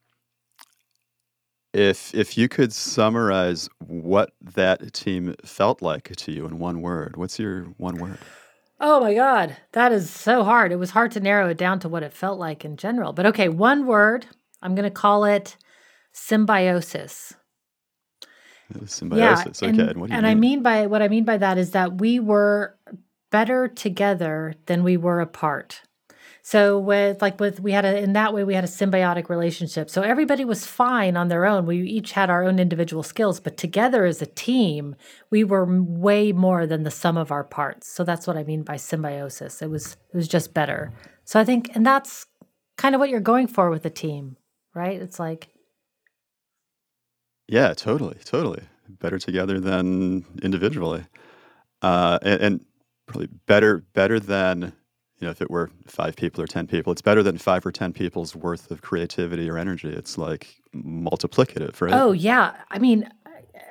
if 1.73 2.13
if 2.15 2.37
you 2.37 2.47
could 2.49 2.73
summarize 2.73 3.69
what 3.79 4.31
that 4.41 4.93
team 4.93 5.35
felt 5.43 5.81
like 5.81 6.15
to 6.15 6.31
you 6.31 6.45
in 6.45 6.59
one 6.59 6.81
word, 6.81 7.15
what's 7.17 7.39
your 7.39 7.65
one 7.77 7.97
word? 7.97 8.17
Oh 8.79 9.01
my 9.01 9.13
God, 9.13 9.57
that 9.73 9.91
is 9.91 10.09
so 10.09 10.43
hard. 10.43 10.71
It 10.71 10.77
was 10.77 10.91
hard 10.91 11.11
to 11.11 11.19
narrow 11.19 11.49
it 11.49 11.57
down 11.57 11.79
to 11.81 11.89
what 11.89 12.03
it 12.03 12.13
felt 12.13 12.39
like 12.39 12.63
in 12.63 12.77
general. 12.77 13.11
But 13.13 13.25
okay, 13.27 13.49
one 13.49 13.85
word. 13.85 14.25
I'm 14.61 14.75
going 14.75 14.83
to 14.83 14.91
call 14.91 15.23
it 15.23 15.55
symbiosis. 16.11 17.33
Uh, 18.73 18.85
symbiosis. 18.85 19.61
Yeah, 19.61 19.69
okay. 19.69 19.81
and, 19.81 19.89
And 19.91 19.99
what 19.99 20.07
do 20.07 20.13
you 20.13 20.17
and 20.17 20.27
I 20.27 20.33
mean? 20.33 20.39
mean 20.39 20.63
by 20.63 20.87
what 20.87 21.01
I 21.01 21.07
mean 21.07 21.25
by 21.25 21.37
that 21.37 21.57
is 21.57 21.71
that 21.71 21.99
we 21.99 22.19
were 22.19 22.75
better 23.31 23.67
together 23.67 24.53
than 24.65 24.83
we 24.83 24.97
were 24.97 25.21
apart. 25.21 25.81
So 26.49 26.79
with 26.79 27.21
like 27.21 27.39
with 27.39 27.59
we 27.59 27.73
had 27.73 27.85
a 27.85 27.95
in 27.95 28.13
that 28.13 28.33
way 28.33 28.43
we 28.43 28.55
had 28.55 28.63
a 28.63 28.67
symbiotic 28.67 29.29
relationship. 29.29 29.87
So 29.87 30.01
everybody 30.01 30.43
was 30.43 30.65
fine 30.65 31.15
on 31.15 31.27
their 31.27 31.45
own. 31.45 31.67
We 31.67 31.83
each 31.83 32.13
had 32.13 32.31
our 32.31 32.43
own 32.43 32.57
individual 32.57 33.03
skills, 33.03 33.39
but 33.39 33.55
together 33.55 34.03
as 34.03 34.19
a 34.19 34.25
team, 34.25 34.95
we 35.29 35.43
were 35.43 35.67
way 35.69 36.31
more 36.31 36.65
than 36.65 36.81
the 36.81 36.89
sum 36.89 37.17
of 37.17 37.31
our 37.31 37.43
parts. 37.43 37.87
So 37.87 38.03
that's 38.03 38.25
what 38.25 38.35
I 38.35 38.41
mean 38.41 38.63
by 38.63 38.77
symbiosis. 38.77 39.61
It 39.61 39.69
was 39.69 39.95
it 40.11 40.17
was 40.17 40.27
just 40.27 40.55
better. 40.55 40.91
So 41.23 41.39
I 41.39 41.45
think 41.45 41.69
and 41.75 41.85
that's 41.85 42.25
kind 42.79 42.95
of 42.95 42.99
what 42.99 43.11
you're 43.11 43.19
going 43.19 43.45
for 43.45 43.69
with 43.69 43.85
a 43.85 43.91
team, 43.91 44.35
right? 44.73 44.99
It's 44.99 45.19
like 45.19 45.49
Yeah, 47.47 47.75
totally, 47.75 48.17
totally. 48.25 48.63
Better 48.89 49.19
together 49.19 49.59
than 49.59 50.25
individually, 50.41 51.05
uh, 51.83 52.17
and, 52.23 52.41
and 52.41 52.65
probably 53.05 53.27
better 53.45 53.85
better 53.93 54.19
than 54.19 54.73
you 55.19 55.25
know, 55.25 55.31
if 55.31 55.41
it 55.41 55.51
were 55.51 55.69
five 55.85 56.15
people 56.15 56.41
or 56.41 56.47
10 56.47 56.67
people, 56.67 56.91
it's 56.91 57.01
better 57.01 57.21
than 57.21 57.37
five 57.37 57.65
or 57.65 57.71
10 57.71 57.93
people's 57.93 58.35
worth 58.35 58.71
of 58.71 58.81
creativity 58.81 59.49
or 59.49 59.57
energy. 59.57 59.89
It's 59.89 60.17
like 60.17 60.61
multiplicative, 60.73 61.81
right? 61.81 61.93
Oh, 61.93 62.13
yeah. 62.13 62.55
I 62.71 62.79
mean, 62.79 63.09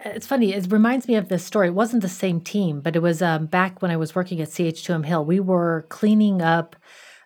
it's 0.04 0.26
funny. 0.26 0.52
It 0.52 0.70
reminds 0.70 1.08
me 1.08 1.14
of 1.14 1.28
this 1.28 1.44
story. 1.44 1.68
It 1.68 1.74
wasn't 1.74 2.02
the 2.02 2.08
same 2.08 2.40
team, 2.40 2.80
but 2.80 2.94
it 2.96 3.00
was 3.00 3.22
um, 3.22 3.46
back 3.46 3.80
when 3.80 3.90
I 3.90 3.96
was 3.96 4.14
working 4.14 4.40
at 4.40 4.48
CH2M 4.48 5.06
Hill. 5.06 5.24
We 5.24 5.40
were 5.40 5.86
cleaning 5.88 6.42
up 6.42 6.76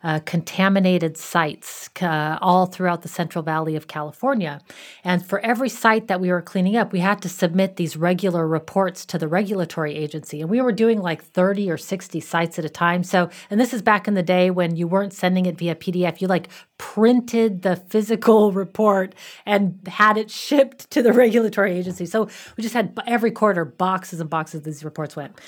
uh, 0.03 0.21
contaminated 0.21 1.17
sites 1.17 1.89
uh, 2.01 2.39
all 2.41 2.67
throughout 2.67 3.03
the 3.03 3.09
Central 3.09 3.43
Valley 3.43 3.77
of 3.77 3.87
California. 3.87 4.61
And 5.05 5.25
for 5.25 5.39
every 5.41 5.69
site 5.69 6.09
that 6.09 6.21
we 6.21 6.31
were 6.31 6.43
cleaning 6.43 6.77
up, 6.77 6.93
we 6.93 7.01
had 7.01 7.23
to 7.23 7.29
submit 7.29 7.77
these 7.77 7.97
regular 7.97 8.47
reports 8.47 9.07
to 9.07 9.19
the 9.19 9.29
regulatory 9.29 9.95
agency. 9.95 10.41
And 10.41 10.51
we 10.51 10.61
were 10.61 10.73
doing 10.73 11.01
like 11.01 11.23
30 11.23 11.71
or 11.71 11.77
60 11.77 12.21
sites 12.21 12.59
at 12.59 12.65
a 12.65 12.69
time. 12.69 13.05
So, 13.05 13.31
and 13.51 13.61
this 13.61 13.73
is 13.73 13.83
back 13.83 14.09
in 14.09 14.15
the 14.15 14.23
day 14.23 14.51
when 14.51 14.77
you 14.77 14.87
weren't 14.89 15.13
sending 15.13 15.47
it 15.47 15.57
via 15.59 15.75
PDF. 15.75 16.21
You 16.21 16.29
like 16.29 16.49
printed 16.79 17.63
the 17.63 17.77
physical 17.77 18.51
report 18.63 19.15
and 19.47 19.79
had 19.87 20.17
it 20.17 20.31
shipped 20.31 20.91
to 20.91 21.03
the 21.03 21.13
regulatory 21.13 21.77
agency. 21.77 22.07
So 22.07 22.29
we 22.57 22.63
just 22.63 22.75
had 22.75 22.99
every 23.07 23.31
quarter 23.31 23.65
boxes 23.65 24.21
and 24.21 24.29
boxes 24.29 24.59
of 24.59 24.65
these 24.65 24.85
reports 24.85 25.15
went. 25.15 25.41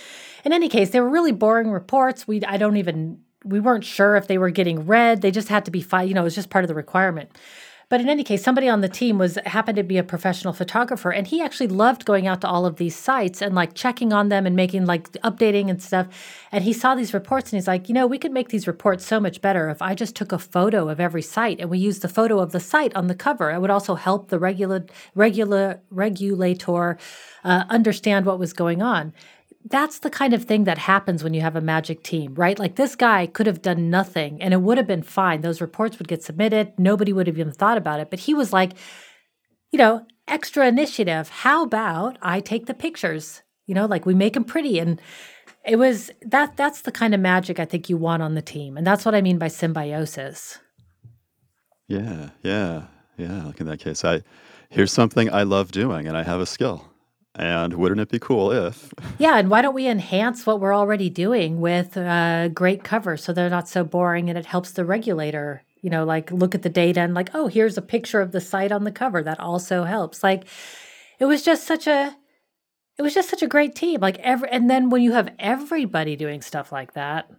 In 0.44 0.52
any 0.52 0.68
case, 0.68 0.90
they 0.90 1.00
were 1.00 1.08
really 1.08 1.32
boring 1.32 1.70
reports. 1.70 2.28
We 2.28 2.44
I 2.44 2.56
don't 2.56 2.76
even 2.76 3.18
we 3.45 3.61
weren't 3.61 3.85
sure 3.85 4.17
if 4.17 4.27
they 4.27 4.39
were 4.39 4.51
getting 4.51 4.87
read. 4.87 5.23
They 5.23 5.31
just 5.31 5.49
had 5.49 5.65
to 5.67 5.71
be 5.71 5.83
filed. 5.83 6.09
You 6.09 6.15
know, 6.15 6.23
it 6.23 6.25
was 6.25 6.35
just 6.35 6.51
part 6.51 6.65
of 6.65 6.69
the 6.69 6.75
requirement. 6.75 7.31
But 7.91 8.01
in 8.01 8.09
any 8.09 8.25
case, 8.25 8.43
somebody 8.43 8.69
on 8.69 8.81
the 8.81 8.89
team 8.89 9.19
was 9.19 9.39
happened 9.45 9.77
to 9.77 9.83
be 9.83 9.99
a 9.99 10.03
professional 10.03 10.53
photographer, 10.53 11.13
and 11.13 11.27
he 11.27 11.43
actually 11.43 11.69
loved 11.69 12.05
going 12.05 12.27
out 12.27 12.41
to 12.41 12.49
all 12.49 12.65
of 12.65 12.77
these 12.77 12.97
sites 12.97 13.43
and 13.43 13.55
like 13.55 13.75
checking 13.75 14.13
on 14.13 14.31
them 14.31 14.47
and 14.47 14.57
making 14.57 14.87
like 14.87 15.13
updating 15.23 15.69
and 15.69 15.83
stuff. 15.83 16.09
And 16.51 16.65
he 16.65 16.73
saw 16.73 16.95
these 16.95 17.13
reports, 17.13 17.53
and 17.53 17.59
he's 17.59 17.69
like, 17.69 17.89
you 17.89 17.95
know, 17.95 18.07
we 18.07 18.19
could 18.19 18.33
make 18.33 18.49
these 18.49 18.67
reports 18.67 19.05
so 19.05 19.21
much 19.21 19.43
better 19.43 19.69
if 19.69 19.83
I 19.83 19.95
just 19.95 20.17
took 20.17 20.33
a 20.33 20.39
photo 20.39 20.89
of 20.89 20.99
every 20.99 21.23
site 21.23 21.61
and 21.61 21.69
we 21.69 21.79
used 21.79 22.03
the 22.03 22.09
photo 22.09 22.39
of 22.41 22.53
the 22.53 22.61
site 22.61 22.95
on 22.97 23.07
the 23.07 23.15
cover. 23.15 23.51
It 23.51 23.61
would 23.61 23.71
also 23.71 23.95
help 23.97 24.29
the 24.29 24.39
regular 24.39 24.87
regular 25.15 25.81
regulator 25.91 26.99
uh, 27.45 27.65
understand 27.69 28.25
what 28.25 28.39
was 28.39 28.53
going 28.53 28.81
on 28.81 29.13
that's 29.66 30.00
the 30.00 30.11
kind 30.11 30.35
of 30.35 30.44
thing 30.44 30.64
that 30.64 30.76
happens 30.76 31.25
when 31.25 31.33
you 31.33 31.40
have 31.40 31.56
a 31.56 31.61
magic 31.61 32.02
team, 32.02 32.35
right? 32.35 32.59
Like 32.59 32.76
this 32.76 32.94
guy 32.94 33.26
could 33.26 33.47
have 33.47 33.62
done 33.62 33.88
nothing 33.88 34.42
and 34.42 34.52
it 34.52 34.61
would 34.61 34.76
have 34.76 34.87
been 34.87 35.02
fine. 35.02 35.40
Those 35.40 35.61
reports 35.61 35.99
would 35.99 36.09
get 36.09 36.23
submitted. 36.23 36.73
Nobody 36.78 37.12
would 37.12 37.26
have 37.26 37.38
even 37.38 37.52
thought 37.52 37.78
about 37.78 38.00
it. 38.00 38.11
But 38.11 38.21
he 38.21 38.35
was 38.35 38.52
like, 38.52 38.73
you 39.73 39.78
know, 39.78 40.06
extra 40.28 40.68
initiative. 40.68 41.30
How 41.30 41.62
about 41.62 42.18
I 42.21 42.40
take 42.40 42.66
the 42.66 42.75
pictures? 42.75 43.42
You 43.66 43.75
know, 43.75 43.87
like 43.87 44.04
we 44.04 44.14
make 44.14 44.35
them 44.35 44.44
pretty. 44.44 44.78
And 44.78 45.00
it 45.64 45.76
was 45.76 46.11
that 46.21 46.59
that's 46.59 46.83
the 46.83 46.92
kind 46.92 47.14
of 47.14 47.21
magic 47.21 47.59
I 47.59 47.64
think 47.64 47.88
you 47.88 47.97
want 47.97 48.23
on 48.23 48.35
the 48.35 48.42
team. 48.42 48.76
And 48.76 48.87
that's 48.87 49.06
what 49.06 49.14
I 49.14 49.23
mean 49.23 49.38
by 49.38 49.49
symbiosis. 49.49 50.59
Yeah, 51.88 52.30
yeah, 52.42 52.85
yeah. 53.16 53.47
Like 53.47 53.61
in 53.61 53.66
that 53.66 53.80
case, 53.80 54.04
I 54.04 54.23
here's 54.68 54.92
something 54.92 55.33
I 55.33 55.44
love 55.44 55.73
doing 55.73 56.06
and 56.06 56.18
I 56.18 56.23
have 56.23 56.40
a 56.40 56.47
skill. 56.47 56.94
And 57.37 57.75
wouldn't 57.75 58.00
it 58.00 58.11
be 58.11 58.19
cool 58.19 58.53
if? 58.53 58.93
Yeah, 59.19 59.38
and 59.38 59.49
why 59.49 59.62
don't 59.62 59.75
we 59.75 59.87
enhance 59.87 60.45
what 60.45 60.61
we're 60.61 60.75
already 60.75 61.09
doing 61.09 61.61
with 61.61 61.97
uh, 61.97 62.49
great 62.49 62.83
cover 62.83 63.17
so 63.17 63.33
they're 63.33 63.49
not 63.49 63.69
so 63.69 63.85
boring 63.85 64.29
and 64.29 64.37
it 64.37 64.47
helps 64.47 64.73
the 64.73 64.85
regulator, 64.85 65.62
you 65.81 65.88
know, 65.88 66.05
like 66.05 66.31
look 66.33 66.55
at 66.55 66.62
the 66.62 66.69
data 66.69 67.00
and 67.00 67.14
like, 67.14 67.31
oh, 67.33 67.47
here's 67.47 67.79
a 67.79 67.83
picture 67.83 68.21
of 68.21 68.33
the 68.33 68.41
site 68.41 68.73
on 68.73 68.85
the 68.85 68.91
cover. 68.91 69.23
That 69.23 69.41
also 69.41 69.85
helps. 69.85 70.23
Like 70.23 70.45
it 71.19 71.26
was 71.26 71.43
just 71.43 71.64
such 71.64 71.87
a 71.87 72.17
it 72.99 73.03
was 73.03 73.14
just 73.14 73.31
such 73.31 73.43
a 73.43 73.49
great 73.49 73.75
team. 73.75 74.00
Like 74.00 74.19
every 74.19 74.49
and 74.50 74.69
then 74.69 74.91
when 74.91 75.03
you 75.03 75.12
have 75.12 75.33
everybody 75.38 76.17
doing 76.17 76.43
stuff 76.43 76.73
like 76.73 76.95
that, 76.95 77.31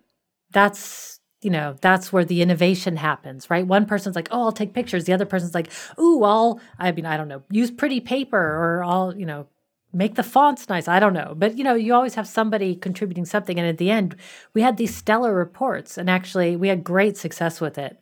that's 0.51 1.19
you 1.41 1.51
know, 1.51 1.75
that's 1.81 2.11
where 2.11 2.25
the 2.25 2.41
innovation 2.41 2.95
happens, 2.95 3.51
right? 3.51 3.67
One 3.67 3.85
person's 3.85 4.15
like, 4.15 4.29
oh, 4.31 4.43
I'll 4.45 4.51
take 4.51 4.73
pictures. 4.73 5.03
The 5.05 5.13
other 5.13 5.27
person's 5.27 5.53
like, 5.53 5.71
ooh, 5.99 6.23
I'll, 6.23 6.59
I 6.79 6.91
mean, 6.91 7.05
I 7.05 7.17
don't 7.17 7.27
know, 7.27 7.43
use 7.51 7.69
pretty 7.69 7.99
paper 7.99 8.39
or 8.39 8.83
I'll, 8.83 9.15
you 9.15 9.27
know, 9.27 9.47
make 9.95 10.15
the 10.15 10.23
fonts 10.23 10.67
nice. 10.67 10.87
I 10.87 10.99
don't 10.99 11.13
know. 11.13 11.33
But, 11.35 11.57
you 11.57 11.63
know, 11.63 11.73
you 11.73 11.93
always 11.93 12.15
have 12.15 12.27
somebody 12.27 12.75
contributing 12.75 13.25
something. 13.25 13.57
And 13.57 13.67
at 13.67 13.77
the 13.77 13.89
end, 13.89 14.15
we 14.53 14.61
had 14.61 14.75
these 14.75 14.93
stellar 14.93 15.33
reports 15.33 15.97
and 15.97 16.09
actually 16.09 16.55
we 16.57 16.67
had 16.67 16.83
great 16.83 17.17
success 17.17 17.61
with 17.61 17.77
it. 17.77 17.97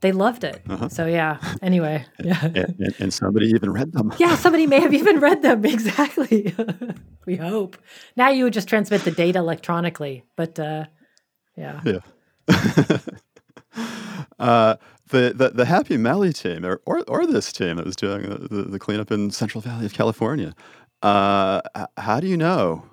They 0.00 0.12
loved 0.12 0.44
it. 0.44 0.62
Uh-huh. 0.68 0.88
So, 0.88 1.06
yeah. 1.06 1.38
Anyway. 1.60 2.06
Yeah. 2.24 2.44
and, 2.44 2.94
and, 2.98 3.14
somebody 3.14 3.48
even 3.48 3.72
read 3.72 3.92
them. 3.92 4.12
yeah. 4.18 4.36
Somebody 4.44 4.66
may 4.66 4.80
have 4.80 4.94
even 4.94 5.18
read 5.18 5.42
them. 5.42 5.64
Exactly. 5.72 6.54
we 7.26 7.36
hope. 7.36 7.76
Now 8.16 8.28
you 8.30 8.44
would 8.44 8.52
just 8.52 8.68
transmit 8.68 9.02
the 9.02 9.10
data 9.10 9.40
electronically. 9.40 10.24
But, 10.36 10.58
uh, 10.58 10.86
yeah. 11.56 11.80
Yeah. 11.84 11.98
uh, 14.38 14.76
the, 15.12 15.32
the, 15.34 15.50
the 15.50 15.64
Happy 15.64 15.96
Melly 15.96 16.32
team, 16.32 16.64
or, 16.64 16.80
or, 16.86 17.04
or 17.06 17.26
this 17.26 17.52
team 17.52 17.76
that 17.76 17.84
was 17.84 17.94
doing 17.96 18.22
the, 18.22 18.48
the, 18.48 18.62
the 18.62 18.78
cleanup 18.78 19.12
in 19.12 19.30
Central 19.30 19.60
Valley 19.60 19.86
of 19.86 19.94
California, 19.94 20.54
uh, 21.02 21.60
how 21.96 22.20
do 22.20 22.26
you 22.26 22.36
know 22.36 22.84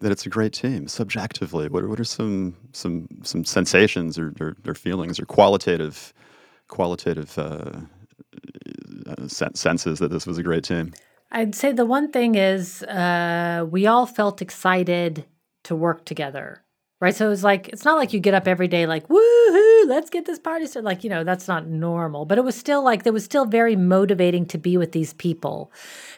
that 0.00 0.12
it's 0.12 0.26
a 0.26 0.28
great 0.28 0.52
team 0.52 0.88
subjectively? 0.88 1.68
What 1.68 1.84
are, 1.84 1.88
what 1.88 2.00
are 2.00 2.04
some 2.04 2.56
some 2.72 3.08
some 3.22 3.44
sensations 3.44 4.18
or, 4.18 4.32
or, 4.40 4.56
or 4.66 4.74
feelings 4.74 5.18
or 5.18 5.26
qualitative 5.26 6.12
qualitative 6.68 7.38
uh, 7.38 7.72
uh 9.06 9.28
senses 9.28 9.98
that 9.98 10.10
this 10.10 10.26
was 10.26 10.38
a 10.38 10.42
great 10.42 10.64
team? 10.64 10.92
I'd 11.30 11.54
say 11.54 11.72
the 11.72 11.86
one 11.86 12.10
thing 12.12 12.34
is 12.34 12.82
uh, 12.82 13.66
we 13.70 13.86
all 13.86 14.06
felt 14.06 14.42
excited 14.42 15.24
to 15.64 15.74
work 15.74 16.04
together 16.04 16.62
right? 17.02 17.16
So 17.16 17.26
it 17.26 17.30
was 17.30 17.42
like 17.42 17.68
it's 17.70 17.84
not 17.84 17.96
like 17.96 18.12
you 18.12 18.20
get 18.20 18.32
up 18.32 18.46
every 18.46 18.68
day 18.68 18.86
like 18.86 19.08
woohoo, 19.08 19.88
let's 19.88 20.08
get 20.08 20.24
this 20.24 20.38
party 20.38 20.66
started. 20.66 20.86
Like 20.86 21.02
you 21.02 21.10
know 21.10 21.24
that's 21.24 21.48
not 21.48 21.66
normal, 21.66 22.24
but 22.24 22.38
it 22.38 22.44
was 22.44 22.54
still 22.54 22.82
like 22.82 23.04
it 23.04 23.12
was 23.12 23.24
still 23.24 23.44
very 23.44 23.74
motivating 23.74 24.46
to 24.46 24.56
be 24.56 24.76
with 24.76 24.92
these 24.92 25.12
people 25.12 25.72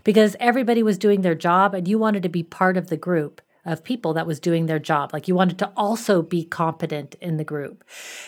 because 0.05 0.37
everybody 0.38 0.83
was 0.83 0.99
doing 0.99 1.23
their 1.23 1.35
job 1.35 1.75
and 1.75 1.88
you 1.88 1.99
wanted 1.99 2.23
to 2.23 2.29
be 2.29 2.43
part 2.43 2.76
of 2.76 2.88
the 2.88 2.99
group 2.99 3.41
of 3.64 3.83
people 3.83 4.12
that 4.12 4.26
was 4.26 4.38
doing 4.38 4.67
their 4.67 4.79
job 4.79 5.11
like 5.14 5.26
you 5.26 5.35
wanted 5.35 5.59
to 5.59 5.73
also 5.75 6.21
be 6.21 6.45
competent 6.45 7.14
in 7.23 7.38
the 7.38 7.45
group 7.45 7.83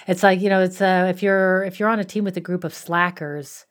it's 0.07 0.23
like 0.23 0.41
you 0.41 0.49
know 0.49 0.63
it's 0.63 0.81
uh, 0.81 1.07
if 1.11 1.23
you're 1.23 1.63
if 1.65 1.79
you're 1.79 1.91
on 1.91 2.01
a 2.01 2.05
team 2.05 2.25
with 2.25 2.39
a 2.39 2.41
group 2.41 2.65
of 2.65 2.73
slackers 2.73 3.67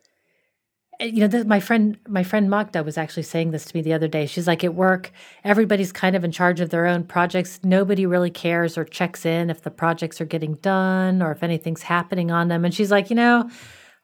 you 0.99 1.19
know, 1.19 1.27
this, 1.27 1.45
my 1.45 1.59
friend, 1.59 1.97
my 2.07 2.23
friend 2.23 2.49
Magda 2.49 2.83
was 2.83 2.97
actually 2.97 3.23
saying 3.23 3.51
this 3.51 3.65
to 3.65 3.75
me 3.75 3.81
the 3.81 3.93
other 3.93 4.07
day. 4.07 4.25
She's 4.25 4.47
like, 4.47 4.63
at 4.63 4.75
work, 4.75 5.11
everybody's 5.43 5.91
kind 5.91 6.15
of 6.15 6.23
in 6.23 6.31
charge 6.31 6.59
of 6.59 6.69
their 6.69 6.85
own 6.85 7.03
projects. 7.03 7.59
Nobody 7.63 8.05
really 8.05 8.29
cares 8.29 8.77
or 8.77 8.85
checks 8.85 9.25
in 9.25 9.49
if 9.49 9.61
the 9.61 9.71
projects 9.71 10.21
are 10.21 10.25
getting 10.25 10.55
done 10.55 11.21
or 11.21 11.31
if 11.31 11.43
anything's 11.43 11.83
happening 11.83 12.31
on 12.31 12.47
them. 12.47 12.63
And 12.65 12.73
she's 12.73 12.91
like, 12.91 13.09
you 13.09 13.15
know, 13.15 13.49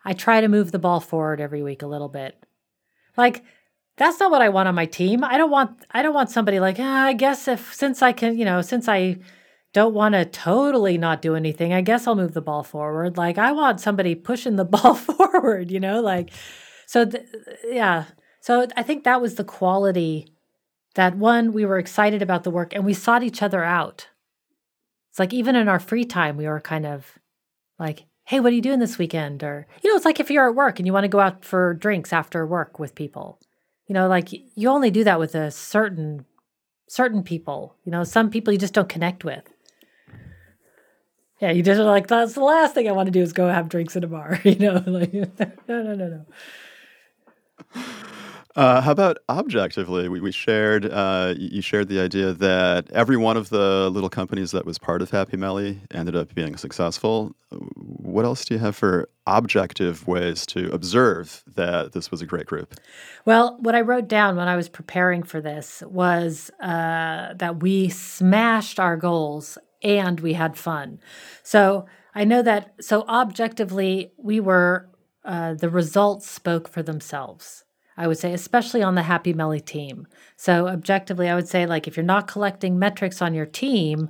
I 0.03 0.13
try 0.13 0.41
to 0.41 0.47
move 0.47 0.71
the 0.71 0.79
ball 0.79 0.99
forward 0.99 1.39
every 1.39 1.61
week 1.63 1.81
a 1.81 1.87
little 1.87 2.09
bit. 2.09 2.43
Like, 3.15 3.43
that's 3.97 4.19
not 4.19 4.31
what 4.31 4.41
I 4.41 4.49
want 4.49 4.67
on 4.67 4.75
my 4.75 4.85
team. 4.85 5.23
I 5.23 5.37
don't 5.37 5.51
want, 5.51 5.85
I 5.91 6.01
don't 6.01 6.13
want 6.13 6.31
somebody 6.31 6.59
like, 6.59 6.77
ah, 6.79 7.05
I 7.05 7.13
guess 7.13 7.47
if 7.47 7.73
since 7.73 8.01
I 8.01 8.11
can, 8.11 8.37
you 8.37 8.45
know, 8.45 8.61
since 8.61 8.87
I 8.87 9.17
don't 9.73 9.93
want 9.93 10.15
to 10.15 10.25
totally 10.25 10.97
not 10.97 11.21
do 11.21 11.35
anything, 11.35 11.71
I 11.71 11.81
guess 11.81 12.07
I'll 12.07 12.15
move 12.15 12.33
the 12.33 12.41
ball 12.41 12.63
forward. 12.63 13.17
Like, 13.17 13.37
I 13.37 13.51
want 13.51 13.79
somebody 13.79 14.15
pushing 14.15 14.55
the 14.55 14.65
ball 14.75 14.95
forward, 14.95 15.71
you 15.71 15.79
know, 15.79 16.01
like 16.01 16.31
so, 16.91 17.05
th- 17.05 17.25
yeah. 17.69 18.03
So 18.41 18.67
I 18.75 18.83
think 18.83 19.05
that 19.05 19.21
was 19.21 19.35
the 19.35 19.45
quality 19.45 20.27
that 20.95 21.15
one, 21.15 21.53
we 21.53 21.63
were 21.63 21.77
excited 21.79 22.21
about 22.21 22.43
the 22.43 22.51
work 22.51 22.75
and 22.75 22.85
we 22.85 22.93
sought 22.93 23.23
each 23.23 23.41
other 23.41 23.63
out. 23.63 24.09
It's 25.09 25.17
like 25.17 25.31
even 25.31 25.55
in 25.55 25.69
our 25.69 25.79
free 25.79 26.03
time, 26.03 26.35
we 26.35 26.49
were 26.49 26.59
kind 26.59 26.85
of 26.85 27.17
like, 27.79 28.07
hey, 28.25 28.41
what 28.41 28.51
are 28.51 28.55
you 28.57 28.61
doing 28.61 28.79
this 28.79 28.97
weekend? 28.97 29.41
Or, 29.41 29.67
you 29.81 29.89
know, 29.89 29.95
it's 29.95 30.03
like 30.03 30.19
if 30.19 30.29
you're 30.29 30.49
at 30.49 30.55
work 30.55 30.79
and 30.79 30.85
you 30.85 30.91
want 30.91 31.05
to 31.05 31.07
go 31.07 31.21
out 31.21 31.45
for 31.45 31.73
drinks 31.75 32.11
after 32.11 32.45
work 32.45 32.77
with 32.77 32.93
people. 32.93 33.39
You 33.87 33.93
know, 33.93 34.09
like 34.09 34.33
you 34.33 34.67
only 34.67 34.91
do 34.91 35.05
that 35.05 35.17
with 35.17 35.33
a 35.33 35.49
certain 35.49 36.25
certain 36.89 37.23
people. 37.23 37.77
You 37.85 37.93
know, 37.93 38.03
some 38.03 38.29
people 38.29 38.51
you 38.51 38.59
just 38.59 38.73
don't 38.73 38.89
connect 38.89 39.23
with. 39.23 39.49
Yeah, 41.39 41.51
you 41.51 41.63
just 41.63 41.79
are 41.79 41.85
like, 41.85 42.07
that's 42.07 42.33
the 42.33 42.43
last 42.43 42.75
thing 42.75 42.89
I 42.89 42.91
want 42.91 43.07
to 43.07 43.11
do 43.11 43.21
is 43.21 43.31
go 43.31 43.47
have 43.47 43.69
drinks 43.69 43.95
in 43.95 44.03
a 44.03 44.07
bar. 44.07 44.41
You 44.43 44.55
know, 44.55 44.83
like 44.85 45.13
no, 45.13 45.29
no, 45.69 45.95
no, 45.95 45.95
no. 45.95 46.25
Uh, 48.53 48.81
how 48.81 48.91
about 48.91 49.17
objectively? 49.29 50.09
We, 50.09 50.19
we 50.19 50.31
shared, 50.33 50.85
uh, 50.85 51.35
you 51.37 51.61
shared 51.61 51.87
the 51.87 52.01
idea 52.01 52.33
that 52.33 52.91
every 52.91 53.15
one 53.15 53.37
of 53.37 53.47
the 53.47 53.89
little 53.89 54.09
companies 54.09 54.51
that 54.51 54.65
was 54.65 54.77
part 54.77 55.01
of 55.01 55.09
Happy 55.09 55.37
Melly 55.37 55.79
ended 55.91 56.17
up 56.17 56.35
being 56.35 56.57
successful. 56.57 57.33
What 57.49 58.25
else 58.25 58.43
do 58.43 58.55
you 58.55 58.59
have 58.59 58.75
for 58.75 59.07
objective 59.25 60.05
ways 60.05 60.45
to 60.47 60.69
observe 60.73 61.43
that 61.55 61.93
this 61.93 62.11
was 62.11 62.21
a 62.21 62.25
great 62.25 62.45
group? 62.45 62.75
Well, 63.23 63.57
what 63.61 63.73
I 63.73 63.81
wrote 63.81 64.09
down 64.09 64.35
when 64.35 64.49
I 64.49 64.57
was 64.57 64.67
preparing 64.67 65.23
for 65.23 65.39
this 65.39 65.81
was 65.87 66.51
uh, 66.59 67.33
that 67.35 67.61
we 67.61 67.87
smashed 67.87 68.81
our 68.81 68.97
goals 68.97 69.57
and 69.81 70.19
we 70.19 70.33
had 70.33 70.57
fun. 70.57 70.99
So 71.41 71.85
I 72.13 72.25
know 72.25 72.41
that, 72.41 72.73
so 72.81 73.03
objectively, 73.03 74.11
we 74.17 74.41
were 74.41 74.89
uh, 75.23 75.53
the 75.53 75.69
results 75.69 76.29
spoke 76.29 76.67
for 76.67 76.83
themselves. 76.83 77.63
I 77.97 78.07
would 78.07 78.17
say, 78.17 78.33
especially 78.33 78.81
on 78.81 78.95
the 78.95 79.03
Happy 79.03 79.33
Melly 79.33 79.59
team. 79.59 80.07
So, 80.37 80.67
objectively, 80.67 81.29
I 81.29 81.35
would 81.35 81.47
say, 81.47 81.65
like, 81.65 81.87
if 81.87 81.97
you're 81.97 82.05
not 82.05 82.27
collecting 82.27 82.79
metrics 82.79 83.21
on 83.21 83.33
your 83.33 83.45
team, 83.45 84.09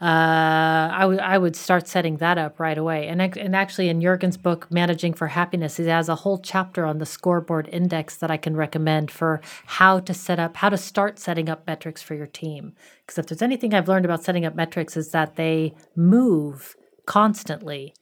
uh, 0.00 0.88
I, 0.92 1.00
w- 1.00 1.20
I 1.20 1.36
would 1.36 1.56
start 1.56 1.88
setting 1.88 2.18
that 2.18 2.38
up 2.38 2.60
right 2.60 2.78
away. 2.78 3.08
And, 3.08 3.20
and 3.20 3.56
actually, 3.56 3.88
in 3.88 4.00
Jurgen's 4.00 4.36
book, 4.36 4.70
Managing 4.70 5.12
for 5.12 5.28
Happiness, 5.28 5.76
he 5.76 5.86
has 5.86 6.08
a 6.08 6.14
whole 6.14 6.38
chapter 6.38 6.84
on 6.86 6.98
the 6.98 7.06
scoreboard 7.06 7.68
index 7.72 8.16
that 8.16 8.30
I 8.30 8.36
can 8.36 8.56
recommend 8.56 9.10
for 9.10 9.40
how 9.66 10.00
to 10.00 10.14
set 10.14 10.38
up, 10.38 10.56
how 10.56 10.68
to 10.68 10.78
start 10.78 11.18
setting 11.18 11.48
up 11.48 11.66
metrics 11.66 12.02
for 12.02 12.14
your 12.14 12.26
team. 12.26 12.74
Because 13.04 13.18
if 13.18 13.26
there's 13.26 13.42
anything 13.42 13.74
I've 13.74 13.88
learned 13.88 14.04
about 14.06 14.22
setting 14.22 14.46
up 14.46 14.54
metrics, 14.54 14.96
is 14.96 15.10
that 15.10 15.36
they 15.36 15.74
move 15.94 16.76
constantly 17.04 17.92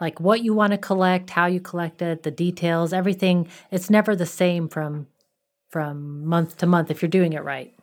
like 0.00 0.20
what 0.20 0.42
you 0.42 0.54
want 0.54 0.72
to 0.72 0.78
collect, 0.78 1.30
how 1.30 1.46
you 1.46 1.60
collect 1.60 2.02
it, 2.02 2.22
the 2.22 2.30
details, 2.30 2.92
everything. 2.92 3.48
It's 3.70 3.90
never 3.90 4.16
the 4.16 4.26
same 4.26 4.68
from 4.68 5.06
from 5.70 6.24
month 6.24 6.56
to 6.58 6.66
month 6.66 6.90
if 6.90 7.02
you're 7.02 7.08
doing 7.08 7.32
it 7.32 7.42
right. 7.42 7.74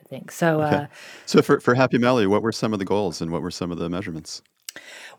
I 0.00 0.08
think 0.08 0.32
so. 0.32 0.60
Okay. 0.62 0.76
Uh, 0.76 0.86
so 1.26 1.42
for 1.42 1.60
for 1.60 1.74
Happy 1.74 1.98
Melly, 1.98 2.26
what 2.26 2.42
were 2.42 2.52
some 2.52 2.72
of 2.72 2.78
the 2.78 2.84
goals 2.84 3.20
and 3.20 3.30
what 3.30 3.42
were 3.42 3.50
some 3.50 3.70
of 3.70 3.78
the 3.78 3.88
measurements? 3.88 4.42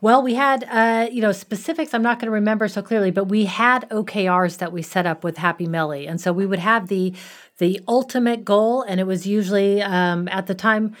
Well, 0.00 0.22
we 0.22 0.34
had, 0.34 0.64
uh, 0.64 1.08
you 1.10 1.22
know, 1.22 1.32
specifics 1.32 1.94
I'm 1.94 2.02
not 2.02 2.18
going 2.18 2.26
to 2.26 2.32
remember 2.32 2.66
so 2.68 2.82
clearly, 2.82 3.10
but 3.10 3.26
we 3.26 3.44
had 3.44 3.88
OKRs 3.90 4.58
that 4.58 4.72
we 4.72 4.82
set 4.82 5.06
up 5.06 5.22
with 5.22 5.38
Happy 5.38 5.66
Melly. 5.66 6.06
And 6.06 6.20
so 6.20 6.32
we 6.32 6.46
would 6.46 6.58
have 6.58 6.88
the 6.88 7.14
the 7.58 7.80
ultimate 7.86 8.44
goal, 8.44 8.82
and 8.82 8.98
it 8.98 9.06
was 9.06 9.26
usually 9.26 9.80
um, 9.80 10.26
at 10.28 10.48
the 10.48 10.54
time 10.54 10.96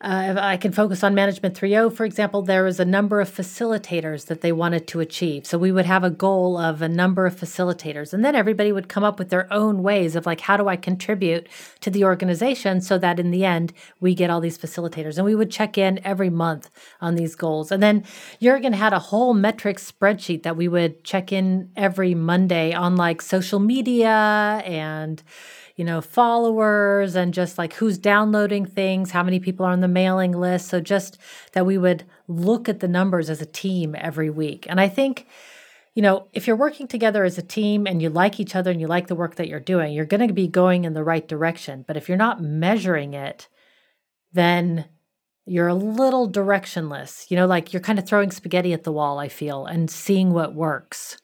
uh, 0.00 0.36
I 0.38 0.56
can 0.58 0.70
focus 0.70 1.02
on 1.02 1.16
Management 1.16 1.56
3.0, 1.56 1.92
for 1.92 2.04
example, 2.04 2.42
there 2.42 2.62
was 2.62 2.78
a 2.78 2.84
number 2.84 3.20
of 3.20 3.28
facilitators 3.28 4.26
that 4.26 4.42
they 4.42 4.52
wanted 4.52 4.86
to 4.88 5.00
achieve. 5.00 5.44
So 5.44 5.58
we 5.58 5.72
would 5.72 5.86
have 5.86 6.04
a 6.04 6.10
goal 6.10 6.56
of 6.56 6.80
a 6.80 6.88
number 6.88 7.26
of 7.26 7.34
facilitators, 7.34 8.12
and 8.12 8.24
then 8.24 8.36
everybody 8.36 8.70
would 8.70 8.88
come 8.88 9.02
up 9.02 9.18
with 9.18 9.30
their 9.30 9.52
own 9.52 9.82
ways 9.82 10.14
of 10.14 10.24
like, 10.24 10.42
how 10.42 10.56
do 10.56 10.68
I 10.68 10.76
contribute 10.76 11.48
to 11.80 11.90
the 11.90 12.04
organization 12.04 12.80
so 12.80 12.96
that 12.98 13.18
in 13.18 13.32
the 13.32 13.44
end 13.44 13.72
we 13.98 14.14
get 14.14 14.30
all 14.30 14.40
these 14.40 14.56
facilitators? 14.56 15.16
And 15.16 15.24
we 15.24 15.34
would 15.34 15.50
check 15.50 15.76
in 15.76 15.98
every 16.04 16.30
month 16.30 16.70
on 17.00 17.16
these 17.16 17.34
goals. 17.34 17.72
And 17.72 17.82
then 17.82 18.04
Jurgen 18.40 18.74
had 18.74 18.92
a 18.92 19.00
whole 19.00 19.34
metrics 19.34 19.90
spreadsheet 19.90 20.44
that 20.44 20.56
we 20.56 20.68
would 20.68 21.02
check 21.02 21.32
in 21.32 21.72
every 21.74 22.14
Monday 22.14 22.72
on 22.72 22.94
like 22.94 23.20
social 23.20 23.58
media 23.58 24.62
and 24.64 25.24
you 25.78 25.84
know, 25.84 26.00
followers 26.00 27.14
and 27.14 27.32
just 27.32 27.56
like 27.56 27.74
who's 27.74 27.98
downloading 27.98 28.66
things, 28.66 29.12
how 29.12 29.22
many 29.22 29.38
people 29.38 29.64
are 29.64 29.70
on 29.70 29.80
the 29.80 29.86
mailing 29.86 30.32
list. 30.32 30.66
So 30.66 30.80
just 30.80 31.18
that 31.52 31.64
we 31.64 31.78
would 31.78 32.04
look 32.26 32.68
at 32.68 32.80
the 32.80 32.88
numbers 32.88 33.30
as 33.30 33.40
a 33.40 33.46
team 33.46 33.94
every 33.96 34.28
week. 34.28 34.66
And 34.68 34.80
I 34.80 34.88
think, 34.88 35.28
you 35.94 36.02
know, 36.02 36.26
if 36.32 36.48
you're 36.48 36.56
working 36.56 36.88
together 36.88 37.22
as 37.22 37.38
a 37.38 37.42
team 37.42 37.86
and 37.86 38.02
you 38.02 38.10
like 38.10 38.40
each 38.40 38.56
other 38.56 38.72
and 38.72 38.80
you 38.80 38.88
like 38.88 39.06
the 39.06 39.14
work 39.14 39.36
that 39.36 39.46
you're 39.46 39.60
doing, 39.60 39.92
you're 39.92 40.04
going 40.04 40.26
to 40.26 40.34
be 40.34 40.48
going 40.48 40.84
in 40.84 40.94
the 40.94 41.04
right 41.04 41.26
direction. 41.28 41.84
But 41.86 41.96
if 41.96 42.08
you're 42.08 42.18
not 42.18 42.42
measuring 42.42 43.14
it, 43.14 43.46
then 44.32 44.86
you're 45.46 45.68
a 45.68 45.74
little 45.74 46.28
directionless. 46.28 47.30
You 47.30 47.36
know, 47.36 47.46
like 47.46 47.72
you're 47.72 47.80
kind 47.80 48.00
of 48.00 48.06
throwing 48.06 48.32
spaghetti 48.32 48.72
at 48.72 48.82
the 48.82 48.92
wall, 48.92 49.20
I 49.20 49.28
feel, 49.28 49.64
and 49.64 49.88
seeing 49.88 50.32
what 50.32 50.56
works. 50.56 51.18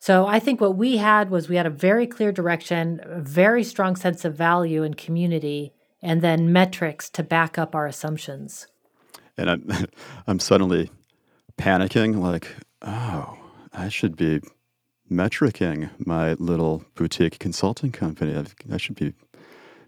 So 0.00 0.26
I 0.26 0.38
think 0.38 0.62
what 0.62 0.76
we 0.76 0.96
had 0.96 1.28
was 1.28 1.48
we 1.48 1.56
had 1.56 1.66
a 1.66 1.70
very 1.70 2.06
clear 2.06 2.32
direction, 2.32 3.00
a 3.04 3.20
very 3.20 3.62
strong 3.62 3.96
sense 3.96 4.24
of 4.24 4.34
value 4.34 4.82
and 4.82 4.96
community, 4.96 5.74
and 6.02 6.22
then 6.22 6.50
metrics 6.50 7.10
to 7.10 7.22
back 7.22 7.58
up 7.58 7.74
our 7.74 7.86
assumptions. 7.86 8.66
And 9.36 9.50
I'm, 9.50 9.70
I'm 10.26 10.38
suddenly 10.40 10.90
panicking, 11.58 12.18
like, 12.18 12.48
oh, 12.80 13.38
I 13.74 13.90
should 13.90 14.16
be 14.16 14.40
metricing 15.10 15.90
my 15.98 16.32
little 16.34 16.82
boutique 16.94 17.38
consulting 17.38 17.92
company. 17.92 18.42
I 18.72 18.78
should 18.78 18.96
be, 18.96 19.12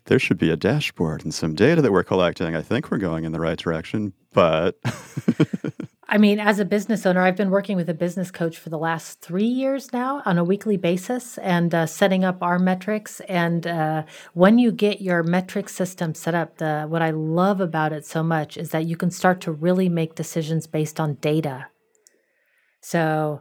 there 0.04 0.18
should 0.18 0.36
be 0.36 0.50
a 0.50 0.56
dashboard 0.56 1.24
and 1.24 1.32
some 1.32 1.54
data 1.54 1.80
that 1.80 1.90
we're 1.90 2.02
collecting. 2.02 2.54
I 2.54 2.60
think 2.60 2.90
we're 2.90 2.98
going 2.98 3.24
in 3.24 3.32
the 3.32 3.40
right 3.40 3.58
direction, 3.58 4.12
but 4.34 4.76
I 6.12 6.18
mean, 6.18 6.40
as 6.40 6.58
a 6.58 6.66
business 6.66 7.06
owner, 7.06 7.22
I've 7.22 7.36
been 7.36 7.48
working 7.48 7.74
with 7.74 7.88
a 7.88 7.94
business 7.94 8.30
coach 8.30 8.58
for 8.58 8.68
the 8.68 8.76
last 8.76 9.22
three 9.22 9.46
years 9.46 9.94
now 9.94 10.20
on 10.26 10.36
a 10.36 10.44
weekly 10.44 10.76
basis 10.76 11.38
and 11.38 11.74
uh, 11.74 11.86
setting 11.86 12.22
up 12.22 12.42
our 12.42 12.58
metrics. 12.58 13.20
And 13.20 13.66
uh, 13.66 14.02
when 14.34 14.58
you 14.58 14.72
get 14.72 15.00
your 15.00 15.22
metric 15.22 15.70
system 15.70 16.14
set 16.14 16.34
up, 16.34 16.58
the 16.58 16.82
what 16.82 17.00
I 17.00 17.12
love 17.12 17.62
about 17.62 17.94
it 17.94 18.04
so 18.04 18.22
much 18.22 18.58
is 18.58 18.72
that 18.72 18.84
you 18.84 18.94
can 18.94 19.10
start 19.10 19.40
to 19.40 19.52
really 19.52 19.88
make 19.88 20.14
decisions 20.14 20.66
based 20.66 21.00
on 21.00 21.14
data. 21.14 21.68
So 22.82 23.40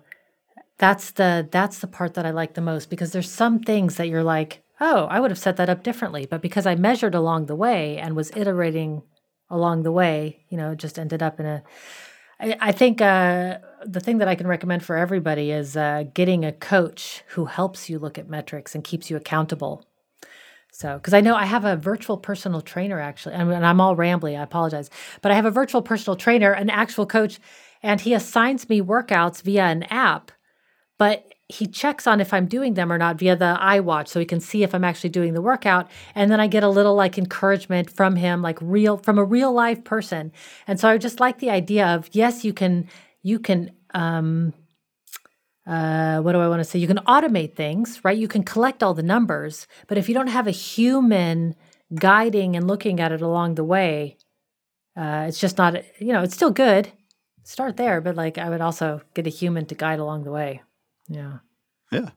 that's 0.77 1.11
the 1.11 1.49
that's 1.51 1.79
the 1.79 1.87
part 1.87 2.13
that 2.13 2.25
I 2.25 2.31
like 2.31 2.53
the 2.53 2.61
most 2.61 2.89
because 2.89 3.11
there's 3.11 3.29
some 3.29 3.59
things 3.59 3.97
that 3.97 4.07
you're 4.07 4.23
like, 4.23 4.63
oh, 4.79 5.07
I 5.09 5.19
would 5.19 5.31
have 5.31 5.37
set 5.37 5.57
that 5.57 5.69
up 5.69 5.83
differently, 5.83 6.25
but 6.25 6.41
because 6.41 6.65
I 6.65 6.75
measured 6.75 7.15
along 7.15 7.47
the 7.47 7.55
way 7.55 7.97
and 7.97 8.15
was 8.15 8.31
iterating 8.33 9.01
along 9.49 9.83
the 9.83 9.91
way, 9.91 10.45
you 10.47 10.55
know, 10.55 10.71
it 10.71 10.77
just 10.77 10.97
ended 10.97 11.21
up 11.21 11.37
in 11.37 11.45
a 11.45 11.63
I, 12.41 12.71
think 12.71 13.01
uh, 13.01 13.59
the 13.85 13.99
thing 13.99 14.17
that 14.17 14.27
I 14.27 14.35
can 14.35 14.47
recommend 14.47 14.83
for 14.83 14.95
everybody 14.95 15.51
is 15.51 15.77
uh, 15.77 16.05
getting 16.13 16.43
a 16.43 16.51
coach 16.51 17.23
who 17.29 17.45
helps 17.45 17.89
you 17.89 17.99
look 17.99 18.17
at 18.17 18.29
metrics 18.29 18.73
and 18.73 18.83
keeps 18.83 19.09
you 19.09 19.17
accountable. 19.17 19.85
So, 20.71 20.95
because 20.95 21.13
I 21.13 21.21
know 21.21 21.35
I 21.35 21.45
have 21.45 21.65
a 21.65 21.75
virtual 21.75 22.17
personal 22.17 22.61
trainer 22.61 22.99
actually, 22.99 23.35
and 23.35 23.65
I'm 23.65 23.81
all 23.81 23.95
rambly, 23.95 24.39
I 24.39 24.41
apologize, 24.41 24.89
but 25.21 25.31
I 25.31 25.35
have 25.35 25.45
a 25.45 25.51
virtual 25.51 25.81
personal 25.81 26.15
trainer, 26.15 26.51
an 26.53 26.69
actual 26.69 27.05
coach, 27.05 27.39
and 27.83 27.99
he 27.99 28.13
assigns 28.13 28.69
me 28.69 28.81
workouts 28.81 29.41
via 29.41 29.65
an 29.65 29.83
app. 29.83 30.31
But 30.97 31.30
he 31.51 31.67
checks 31.67 32.07
on 32.07 32.21
if 32.21 32.33
I'm 32.33 32.45
doing 32.45 32.75
them 32.75 32.91
or 32.91 32.97
not 32.97 33.17
via 33.17 33.35
the 33.35 33.57
iWatch 33.59 34.07
so 34.07 34.19
he 34.19 34.25
can 34.25 34.39
see 34.39 34.63
if 34.63 34.73
I'm 34.73 34.83
actually 34.83 35.09
doing 35.09 35.33
the 35.33 35.41
workout. 35.41 35.89
And 36.15 36.31
then 36.31 36.39
I 36.39 36.47
get 36.47 36.63
a 36.63 36.69
little 36.69 36.95
like 36.95 37.17
encouragement 37.17 37.89
from 37.89 38.15
him, 38.15 38.41
like 38.41 38.57
real 38.61 38.97
from 38.97 39.17
a 39.17 39.23
real 39.23 39.51
life 39.51 39.83
person. 39.83 40.31
And 40.67 40.79
so 40.79 40.89
I 40.89 40.97
just 40.97 41.19
like 41.19 41.39
the 41.39 41.49
idea 41.49 41.85
of 41.87 42.09
yes, 42.13 42.45
you 42.45 42.53
can 42.53 42.87
you 43.21 43.37
can 43.39 43.71
um 43.93 44.53
uh, 45.67 46.19
what 46.21 46.31
do 46.31 46.39
I 46.39 46.47
want 46.47 46.59
to 46.59 46.63
say? 46.63 46.79
You 46.79 46.87
can 46.87 46.97
automate 46.99 47.53
things, 47.53 48.03
right? 48.03 48.17
You 48.17 48.27
can 48.27 48.43
collect 48.43 48.81
all 48.81 48.95
the 48.95 49.03
numbers, 49.03 49.67
but 49.87 49.97
if 49.97 50.09
you 50.09 50.15
don't 50.15 50.27
have 50.27 50.47
a 50.47 50.51
human 50.51 51.55
guiding 51.93 52.55
and 52.55 52.67
looking 52.67 52.99
at 52.99 53.11
it 53.11 53.21
along 53.21 53.55
the 53.55 53.63
way, 53.63 54.17
uh, 54.97 55.25
it's 55.27 55.39
just 55.39 55.59
not, 55.59 55.75
you 55.99 56.13
know, 56.13 56.23
it's 56.23 56.33
still 56.33 56.49
good. 56.49 56.91
Start 57.43 57.77
there, 57.77 58.01
but 58.01 58.15
like 58.15 58.37
I 58.39 58.49
would 58.49 58.61
also 58.61 59.01
get 59.13 59.27
a 59.27 59.29
human 59.29 59.65
to 59.67 59.75
guide 59.75 59.99
along 59.99 60.23
the 60.23 60.31
way. 60.31 60.61
Yeah. 61.11 61.39
Yeah. 61.91 62.09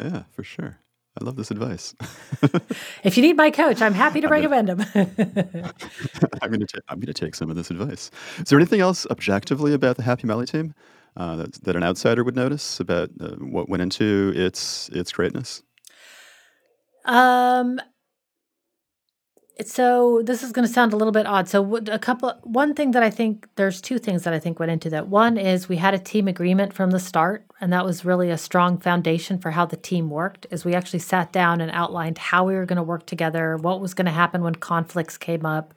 Yeah, 0.00 0.24
for 0.30 0.42
sure. 0.42 0.78
I 1.20 1.24
love 1.24 1.36
this 1.36 1.52
advice. 1.52 1.94
if 3.04 3.16
you 3.16 3.22
need 3.22 3.36
my 3.36 3.50
coach, 3.50 3.80
I'm 3.80 3.94
happy 3.94 4.20
to 4.20 4.26
I'm 4.26 4.32
recommend 4.32 4.68
gonna, 4.68 4.82
him. 4.82 5.72
I'm 6.42 6.50
going 6.50 6.66
to 6.66 6.82
I'm 6.88 6.98
going 6.98 7.06
to 7.06 7.14
take 7.14 7.36
some 7.36 7.50
of 7.50 7.56
this 7.56 7.70
advice. 7.70 8.10
Is 8.38 8.46
there 8.46 8.58
anything 8.58 8.80
else 8.80 9.06
objectively 9.06 9.72
about 9.72 9.96
the 9.96 10.02
Happy 10.02 10.26
Valley 10.26 10.46
team 10.46 10.74
uh, 11.16 11.36
that, 11.36 11.52
that 11.62 11.76
an 11.76 11.84
outsider 11.84 12.24
would 12.24 12.34
notice 12.34 12.80
about 12.80 13.10
uh, 13.20 13.36
what 13.36 13.68
went 13.68 13.82
into 13.82 14.32
its 14.34 14.88
its 14.88 15.12
greatness? 15.12 15.62
Um, 17.04 17.80
so 19.62 20.20
this 20.24 20.42
is 20.42 20.50
going 20.50 20.66
to 20.66 20.72
sound 20.72 20.92
a 20.92 20.96
little 20.96 21.12
bit 21.12 21.26
odd. 21.26 21.48
So 21.48 21.76
a 21.76 21.98
couple, 21.98 22.32
one 22.42 22.74
thing 22.74 22.90
that 22.90 23.04
I 23.04 23.10
think 23.10 23.48
there's 23.54 23.80
two 23.80 23.98
things 23.98 24.24
that 24.24 24.34
I 24.34 24.40
think 24.40 24.58
went 24.58 24.72
into 24.72 24.90
that. 24.90 25.06
One 25.06 25.38
is 25.38 25.68
we 25.68 25.76
had 25.76 25.94
a 25.94 25.98
team 25.98 26.26
agreement 26.26 26.72
from 26.72 26.90
the 26.90 26.98
start, 26.98 27.44
and 27.60 27.72
that 27.72 27.84
was 27.84 28.04
really 28.04 28.30
a 28.30 28.38
strong 28.38 28.78
foundation 28.78 29.38
for 29.38 29.52
how 29.52 29.64
the 29.64 29.76
team 29.76 30.10
worked. 30.10 30.46
Is 30.50 30.64
we 30.64 30.74
actually 30.74 30.98
sat 30.98 31.32
down 31.32 31.60
and 31.60 31.70
outlined 31.70 32.18
how 32.18 32.44
we 32.44 32.54
were 32.54 32.66
going 32.66 32.78
to 32.78 32.82
work 32.82 33.06
together, 33.06 33.56
what 33.56 33.80
was 33.80 33.94
going 33.94 34.06
to 34.06 34.12
happen 34.12 34.42
when 34.42 34.56
conflicts 34.56 35.16
came 35.16 35.46
up. 35.46 35.72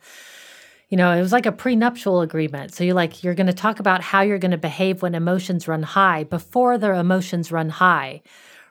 You 0.90 0.98
know, 0.98 1.12
it 1.12 1.22
was 1.22 1.34
like 1.34 1.46
a 1.46 1.52
prenuptial 1.52 2.22
agreement. 2.22 2.74
So 2.74 2.84
you're 2.84 2.96
like 2.96 3.24
you're 3.24 3.36
going 3.36 3.48
to 3.48 3.54
talk 3.54 3.80
about 3.80 4.02
how 4.02 4.22
you're 4.22 4.40
going 4.40 4.52
to 4.52 4.58
behave 4.58 5.04
when 5.04 5.14
emotions 5.14 5.68
run 5.68 5.84
high 5.84 6.24
before 6.24 6.80
the 6.80 6.96
emotions 6.96 7.52
run 7.52 7.70
high, 7.70 8.24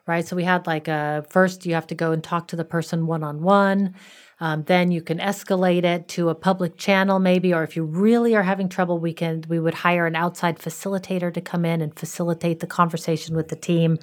right? 0.09 0.27
So 0.27 0.35
we 0.35 0.43
had 0.43 0.67
like 0.67 0.89
a 0.89 1.25
first 1.31 1.65
you 1.65 1.75
have 1.75 1.87
to 1.89 1.95
go 1.95 2.11
and 2.11 2.25
talk 2.25 2.49
to 2.49 2.57
the 2.57 2.65
person 2.65 3.07
one 3.07 3.23
on 3.23 3.43
one 3.43 3.95
um, 4.39 4.65
then 4.65 4.91
you 4.91 5.01
can 5.01 5.19
escalate 5.19 5.85
it 5.85 6.09
to 6.09 6.29
a 6.29 6.35
public 6.35 6.77
channel, 6.77 7.19
maybe, 7.19 7.55
or 7.55 7.63
if 7.63 7.75
you 7.75 7.85
really 7.85 8.35
are 8.37 8.43
having 8.43 8.69
trouble, 8.69 8.99
we 8.99 9.15
can 9.15 9.45
we 9.49 9.59
would 9.59 9.75
hire 9.75 10.07
an 10.07 10.15
outside 10.15 10.59
facilitator 10.59 11.33
to 11.33 11.41
come 11.41 11.65
in 11.65 11.81
and 11.81 11.99
facilitate 11.99 12.61
the 12.61 12.67
conversation 12.67 13.35
with 13.35 13.49
the 13.49 13.57
team. 13.57 13.99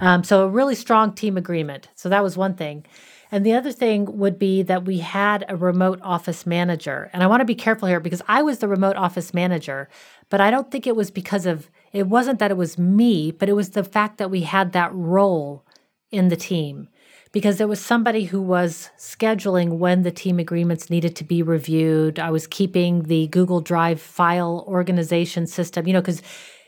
Um, 0.00 0.22
so 0.22 0.44
a 0.44 0.48
really 0.48 0.76
strong 0.76 1.12
team 1.12 1.36
agreement. 1.36 1.88
So 1.96 2.08
that 2.08 2.22
was 2.22 2.36
one 2.36 2.54
thing. 2.54 2.84
And 3.32 3.44
the 3.44 3.54
other 3.54 3.72
thing 3.72 4.18
would 4.18 4.38
be 4.38 4.62
that 4.62 4.84
we 4.84 4.98
had 4.98 5.44
a 5.48 5.56
remote 5.56 5.98
office 6.02 6.46
manager. 6.46 7.10
And 7.12 7.24
I 7.24 7.26
want 7.26 7.40
to 7.40 7.44
be 7.44 7.56
careful 7.56 7.88
here 7.88 7.98
because 7.98 8.22
I 8.28 8.42
was 8.42 8.58
the 8.58 8.68
remote 8.68 8.96
office 8.96 9.34
manager, 9.34 9.88
but 10.28 10.40
I 10.40 10.50
don't 10.50 10.70
think 10.70 10.86
it 10.86 10.94
was 10.94 11.10
because 11.10 11.44
of, 11.44 11.68
it 11.92 12.06
wasn't 12.06 12.38
that 12.38 12.52
it 12.52 12.56
was 12.56 12.78
me, 12.78 13.32
but 13.32 13.48
it 13.48 13.54
was 13.54 13.70
the 13.70 13.82
fact 13.82 14.18
that 14.18 14.30
we 14.30 14.42
had 14.42 14.72
that 14.72 14.94
role 14.94 15.64
in 16.12 16.28
the 16.28 16.36
team 16.36 16.88
because 17.36 17.58
there 17.58 17.68
was 17.68 17.84
somebody 17.84 18.24
who 18.24 18.40
was 18.40 18.88
scheduling 18.96 19.76
when 19.76 20.04
the 20.04 20.10
team 20.10 20.38
agreements 20.38 20.88
needed 20.88 21.14
to 21.14 21.22
be 21.22 21.42
reviewed. 21.42 22.18
I 22.18 22.30
was 22.30 22.46
keeping 22.46 23.02
the 23.02 23.26
Google 23.26 23.60
Drive 23.60 24.00
file 24.00 24.64
organization 24.66 25.46
system, 25.46 25.86
you 25.86 25.92
know, 25.92 26.00
because 26.00 26.22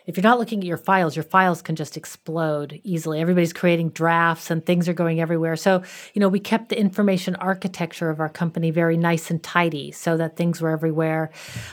if 0.07 0.15
you're 0.15 0.23
not 0.23 0.39
looking 0.39 0.59
at 0.59 0.67
your 0.67 0.77
files, 0.77 1.17
your 1.17 1.23
files 1.23 1.63
can 1.63 1.75
just 1.75 1.97
explode 1.97 2.83
easily. 2.85 3.19
Everybody's 3.19 3.55
creating 3.55 3.93
drafts 3.93 4.51
and 4.51 4.63
things 4.63 4.91
are 4.91 4.93
going 4.93 5.23
everywhere. 5.23 5.57
So, 5.57 5.83
you 6.13 6.21
know, 6.21 6.29
we 6.29 6.39
kept 6.39 6.69
the 6.69 6.79
information 6.79 7.35
architecture 7.37 8.11
of 8.11 8.21
our 8.21 8.29
company 8.29 8.71
very 8.71 8.99
nice 8.99 9.31
and 9.31 9.43
tidy 9.43 9.91
so 9.91 10.19
that 10.19 10.37
things 10.37 10.61
were 10.61 10.69
everywhere. 10.69 11.31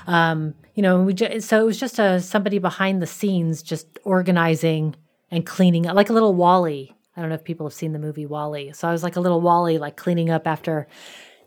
Um, 0.08 0.56
you 0.74 0.82
know, 0.82 1.02
we 1.02 1.14
ju- 1.14 1.42
so 1.42 1.60
it 1.60 1.66
was 1.66 1.78
just 1.78 2.00
a 2.00 2.22
somebody 2.22 2.60
behind 2.60 3.02
the 3.02 3.08
scenes 3.08 3.62
just 3.62 4.00
organizing 4.06 4.96
and 5.30 5.46
cleaning, 5.46 5.84
like 5.84 6.10
a 6.10 6.14
little 6.14 6.34
WALL-E 6.34 6.96
I 7.16 7.22
don't 7.22 7.30
know 7.30 7.36
if 7.36 7.44
people 7.44 7.66
have 7.66 7.74
seen 7.74 7.94
the 7.94 8.00
movie 8.00 8.26
WALL-E. 8.26 8.74
So 8.74 8.88
I 8.88 8.92
was 8.92 9.04
like 9.04 9.16
a 9.16 9.22
little 9.22 9.42
WALL-E, 9.42 9.78
like 9.78 9.96
cleaning 9.96 10.30
up 10.30 10.48
after, 10.48 10.88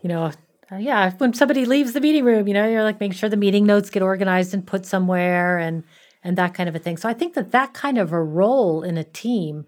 you 0.02 0.08
know, 0.08 0.32
uh, 0.70 0.76
yeah, 0.76 1.12
when 1.18 1.34
somebody 1.34 1.64
leaves 1.64 1.92
the 1.92 2.00
meeting 2.00 2.24
room, 2.24 2.46
you 2.46 2.54
know, 2.54 2.68
you're 2.68 2.82
like 2.82 3.00
making 3.00 3.16
sure 3.16 3.28
the 3.28 3.36
meeting 3.36 3.64
notes 3.66 3.90
get 3.90 4.02
organized 4.02 4.52
and 4.54 4.66
put 4.66 4.84
somewhere 4.86 5.58
and 5.58 5.84
and 6.24 6.36
that 6.36 6.52
kind 6.52 6.68
of 6.68 6.74
a 6.74 6.78
thing. 6.78 6.96
So 6.96 7.08
I 7.08 7.14
think 7.14 7.34
that 7.34 7.52
that 7.52 7.74
kind 7.74 7.96
of 7.96 8.12
a 8.12 8.22
role 8.22 8.82
in 8.82 8.98
a 8.98 9.04
team 9.04 9.66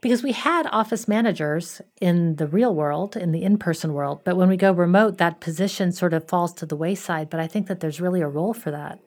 because 0.00 0.22
we 0.22 0.32
had 0.32 0.66
office 0.66 1.06
managers 1.06 1.80
in 2.00 2.36
the 2.36 2.46
real 2.46 2.74
world, 2.74 3.16
in 3.16 3.32
the 3.32 3.42
in-person 3.42 3.92
world, 3.92 4.22
but 4.24 4.36
when 4.36 4.48
we 4.48 4.56
go 4.56 4.72
remote, 4.72 5.18
that 5.18 5.40
position 5.40 5.92
sort 5.92 6.12
of 6.12 6.28
falls 6.28 6.52
to 6.54 6.66
the 6.66 6.76
wayside, 6.76 7.30
but 7.30 7.40
I 7.40 7.46
think 7.46 7.66
that 7.68 7.80
there's 7.80 8.00
really 8.00 8.20
a 8.20 8.28
role 8.28 8.54
for 8.54 8.70
that. 8.70 8.98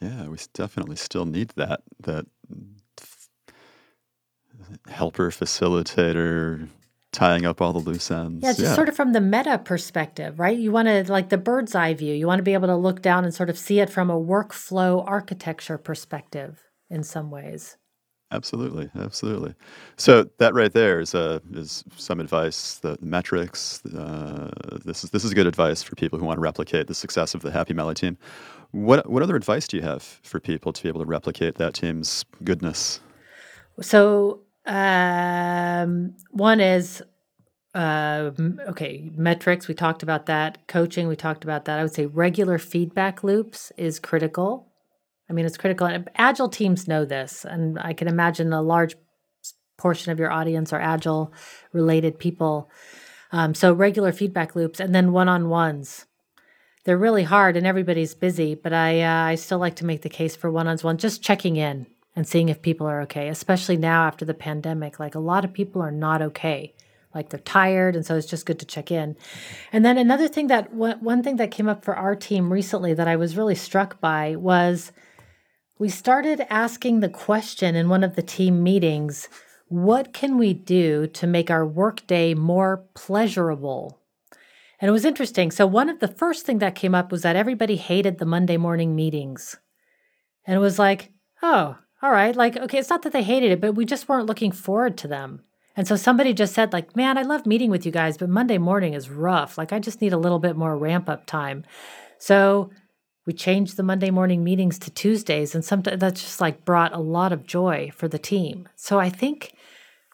Yeah, 0.00 0.28
we 0.28 0.38
definitely 0.52 0.96
still 0.96 1.26
need 1.26 1.50
that 1.56 1.82
that 2.00 2.26
helper, 4.88 5.30
facilitator, 5.30 6.68
tying 7.12 7.44
up 7.46 7.60
all 7.60 7.72
the 7.72 7.78
loose 7.78 8.10
ends. 8.10 8.42
Yeah, 8.42 8.50
it's 8.50 8.60
just 8.60 8.70
Yeah, 8.70 8.74
sort 8.74 8.88
of 8.88 8.96
from 8.96 9.12
the 9.12 9.20
meta 9.20 9.58
perspective, 9.58 10.38
right? 10.38 10.58
You 10.58 10.72
want 10.72 10.88
to 10.88 11.10
like 11.10 11.28
the 11.28 11.38
bird's 11.38 11.74
eye 11.74 11.94
view. 11.94 12.14
You 12.14 12.26
want 12.26 12.38
to 12.38 12.42
be 12.44 12.54
able 12.54 12.68
to 12.68 12.76
look 12.76 13.02
down 13.02 13.24
and 13.24 13.34
sort 13.34 13.50
of 13.50 13.58
see 13.58 13.80
it 13.80 13.90
from 13.90 14.10
a 14.10 14.20
workflow 14.20 15.04
architecture 15.06 15.78
perspective 15.78 16.62
in 16.90 17.02
some 17.02 17.30
ways. 17.30 17.76
absolutely, 18.30 18.90
absolutely. 18.98 19.54
So 19.96 20.24
that 20.38 20.54
right 20.54 20.72
there 20.72 21.00
is 21.00 21.14
uh, 21.14 21.40
is 21.52 21.84
some 21.96 22.20
advice. 22.20 22.78
The 22.78 22.96
metrics. 23.00 23.84
Uh, 23.86 24.50
this 24.84 25.04
is 25.04 25.10
this 25.10 25.24
is 25.24 25.34
good 25.34 25.46
advice 25.46 25.82
for 25.82 25.94
people 25.96 26.18
who 26.18 26.24
want 26.24 26.38
to 26.38 26.42
replicate 26.42 26.86
the 26.86 26.94
success 26.94 27.34
of 27.34 27.42
the 27.42 27.50
Happy 27.50 27.74
Melly 27.74 27.94
team. 27.94 28.16
What 28.70 29.08
what 29.10 29.22
other 29.22 29.36
advice 29.36 29.68
do 29.68 29.76
you 29.76 29.82
have 29.82 30.02
for 30.02 30.40
people 30.40 30.72
to 30.72 30.82
be 30.82 30.88
able 30.88 31.00
to 31.00 31.06
replicate 31.06 31.56
that 31.56 31.74
team's 31.74 32.24
goodness? 32.42 33.00
So, 33.80 34.40
um, 34.66 36.14
one 36.30 36.60
is 36.60 37.02
uh, 37.74 38.30
okay, 38.68 39.10
metrics. 39.14 39.66
We 39.66 39.74
talked 39.74 40.02
about 40.02 40.26
that. 40.26 40.66
Coaching. 40.68 41.08
We 41.08 41.16
talked 41.16 41.44
about 41.44 41.64
that. 41.64 41.78
I 41.78 41.82
would 41.82 41.94
say 41.94 42.06
regular 42.06 42.58
feedback 42.58 43.24
loops 43.24 43.72
is 43.76 43.98
critical. 43.98 44.68
I 45.30 45.32
mean, 45.32 45.46
it's 45.46 45.56
critical. 45.56 45.86
And 45.86 46.08
agile 46.16 46.48
teams 46.48 46.86
know 46.86 47.04
this, 47.04 47.44
and 47.44 47.78
I 47.78 47.94
can 47.94 48.08
imagine 48.08 48.52
a 48.52 48.60
large 48.60 48.96
portion 49.78 50.12
of 50.12 50.18
your 50.18 50.30
audience 50.30 50.72
are 50.72 50.80
agile 50.80 51.32
related 51.72 52.18
people. 52.18 52.70
Um, 53.32 53.54
so 53.54 53.72
regular 53.72 54.12
feedback 54.12 54.54
loops, 54.54 54.78
and 54.78 54.94
then 54.94 55.12
one 55.12 55.28
on 55.28 55.48
ones. 55.48 56.04
They're 56.84 56.98
really 56.98 57.22
hard, 57.22 57.56
and 57.56 57.66
everybody's 57.66 58.14
busy. 58.14 58.54
But 58.54 58.74
I, 58.74 59.00
uh, 59.00 59.24
I 59.28 59.34
still 59.36 59.58
like 59.58 59.76
to 59.76 59.86
make 59.86 60.02
the 60.02 60.10
case 60.10 60.36
for 60.36 60.50
one 60.50 60.68
on 60.68 60.76
one, 60.78 60.98
just 60.98 61.22
checking 61.22 61.56
in 61.56 61.86
and 62.14 62.26
seeing 62.26 62.48
if 62.48 62.62
people 62.62 62.86
are 62.86 63.00
okay. 63.02 63.28
Especially 63.28 63.76
now 63.76 64.06
after 64.06 64.24
the 64.24 64.34
pandemic, 64.34 64.98
like 65.00 65.14
a 65.14 65.20
lot 65.20 65.44
of 65.44 65.52
people 65.52 65.80
are 65.82 65.90
not 65.90 66.22
okay. 66.22 66.74
Like 67.14 67.28
they're 67.28 67.40
tired, 67.40 67.94
and 67.94 68.06
so 68.06 68.16
it's 68.16 68.26
just 68.26 68.46
good 68.46 68.58
to 68.60 68.66
check 68.66 68.90
in. 68.90 69.16
And 69.70 69.84
then 69.84 69.98
another 69.98 70.28
thing 70.28 70.46
that 70.46 70.72
one 70.72 71.22
thing 71.22 71.36
that 71.36 71.50
came 71.50 71.68
up 71.68 71.84
for 71.84 71.94
our 71.94 72.16
team 72.16 72.52
recently 72.52 72.94
that 72.94 73.08
I 73.08 73.16
was 73.16 73.36
really 73.36 73.54
struck 73.54 74.00
by 74.00 74.36
was 74.36 74.92
we 75.78 75.90
started 75.90 76.46
asking 76.48 77.00
the 77.00 77.10
question 77.10 77.74
in 77.76 77.88
one 77.88 78.04
of 78.04 78.16
the 78.16 78.22
team 78.22 78.62
meetings 78.62 79.28
what 79.72 80.12
can 80.12 80.36
we 80.36 80.52
do 80.52 81.06
to 81.06 81.26
make 81.26 81.50
our 81.50 81.66
workday 81.66 82.34
more 82.34 82.84
pleasurable? 82.92 83.98
And 84.78 84.88
it 84.88 84.92
was 84.92 85.06
interesting. 85.06 85.50
So, 85.50 85.66
one 85.66 85.88
of 85.88 85.98
the 85.98 86.08
first 86.08 86.44
thing 86.44 86.58
that 86.58 86.74
came 86.74 86.94
up 86.94 87.10
was 87.10 87.22
that 87.22 87.36
everybody 87.36 87.76
hated 87.76 88.18
the 88.18 88.26
Monday 88.26 88.58
morning 88.58 88.94
meetings. 88.94 89.56
And 90.46 90.54
it 90.54 90.58
was 90.58 90.78
like, 90.78 91.12
oh, 91.42 91.78
all 92.02 92.10
right. 92.10 92.34
Like, 92.34 92.56
okay, 92.56 92.78
it's 92.78 92.90
not 92.90 93.02
that 93.02 93.12
they 93.12 93.22
hated 93.22 93.52
it, 93.52 93.60
but 93.60 93.74
we 93.74 93.84
just 93.84 94.08
weren't 94.08 94.26
looking 94.26 94.52
forward 94.52 94.96
to 94.98 95.08
them. 95.08 95.42
And 95.76 95.88
so 95.88 95.96
somebody 95.96 96.34
just 96.34 96.54
said, 96.54 96.72
like, 96.72 96.94
man, 96.96 97.16
I 97.16 97.22
love 97.22 97.46
meeting 97.46 97.70
with 97.70 97.86
you 97.86 97.92
guys, 97.92 98.18
but 98.18 98.28
Monday 98.28 98.58
morning 98.58 98.92
is 98.92 99.08
rough. 99.08 99.56
Like, 99.56 99.72
I 99.72 99.78
just 99.78 100.00
need 100.02 100.12
a 100.12 100.18
little 100.18 100.38
bit 100.38 100.56
more 100.56 100.76
ramp 100.76 101.08
up 101.08 101.26
time. 101.26 101.64
So 102.18 102.70
we 103.24 103.32
changed 103.32 103.76
the 103.76 103.82
Monday 103.82 104.10
morning 104.10 104.44
meetings 104.44 104.78
to 104.80 104.90
Tuesdays, 104.90 105.54
and 105.54 105.64
sometimes 105.64 106.00
that 106.00 106.14
just 106.16 106.40
like 106.40 106.64
brought 106.64 106.92
a 106.92 106.98
lot 106.98 107.32
of 107.32 107.46
joy 107.46 107.90
for 107.94 108.08
the 108.08 108.18
team. 108.18 108.68
So 108.74 108.98
I 108.98 109.08
think 109.08 109.54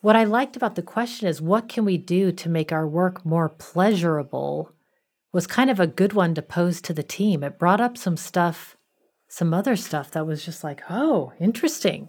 what 0.01 0.15
I 0.15 0.25
liked 0.25 0.57
about 0.57 0.75
the 0.75 0.83
question 0.83 1.27
is 1.27 1.43
what 1.43 1.69
can 1.69 1.85
we 1.85 1.97
do 1.97 2.31
to 2.33 2.49
make 2.49 2.71
our 2.71 2.87
work 2.87 3.25
more 3.25 3.49
pleasurable 3.49 4.73
was 5.33 5.47
kind 5.47 5.71
of 5.71 5.81
a 5.81 5.87
good 5.87 6.13
one 6.13 6.35
to 6.35 6.43
pose 6.43 6.81
to 6.83 6.93
the 6.93 7.03
team. 7.03 7.43
It 7.43 7.59
brought 7.59 7.81
up 7.81 7.99
some 7.99 8.17
stuff, 8.17 8.77
some 9.29 9.53
other 9.53 9.77
stuff 9.77 10.11
that 10.13 10.27
was 10.27 10.45
just 10.45 10.65
like, 10.65 10.83
oh, 10.91 11.33
interesting. 11.39 12.09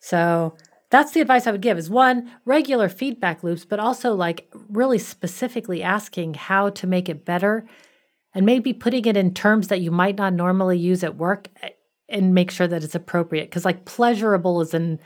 So 0.00 0.56
that's 0.90 1.12
the 1.12 1.20
advice 1.20 1.46
I 1.46 1.52
would 1.52 1.60
give 1.60 1.76
is 1.76 1.90
one, 1.90 2.30
regular 2.44 2.88
feedback 2.88 3.42
loops, 3.42 3.64
but 3.64 3.78
also 3.78 4.14
like 4.14 4.50
really 4.68 4.98
specifically 4.98 5.82
asking 5.82 6.34
how 6.34 6.70
to 6.70 6.86
make 6.86 7.08
it 7.08 7.24
better 7.24 7.66
and 8.34 8.46
maybe 8.46 8.72
putting 8.72 9.04
it 9.04 9.16
in 9.16 9.34
terms 9.34 9.68
that 9.68 9.80
you 9.80 9.90
might 9.90 10.16
not 10.16 10.32
normally 10.32 10.78
use 10.78 11.04
at 11.04 11.16
work 11.16 11.48
eh, 11.62 11.70
and 12.08 12.34
make 12.34 12.50
sure 12.50 12.66
that 12.66 12.82
it's 12.82 12.94
appropriate. 12.94 13.50
Cause 13.50 13.64
like 13.64 13.84
pleasurable 13.84 14.62
is 14.62 14.72
an 14.72 14.98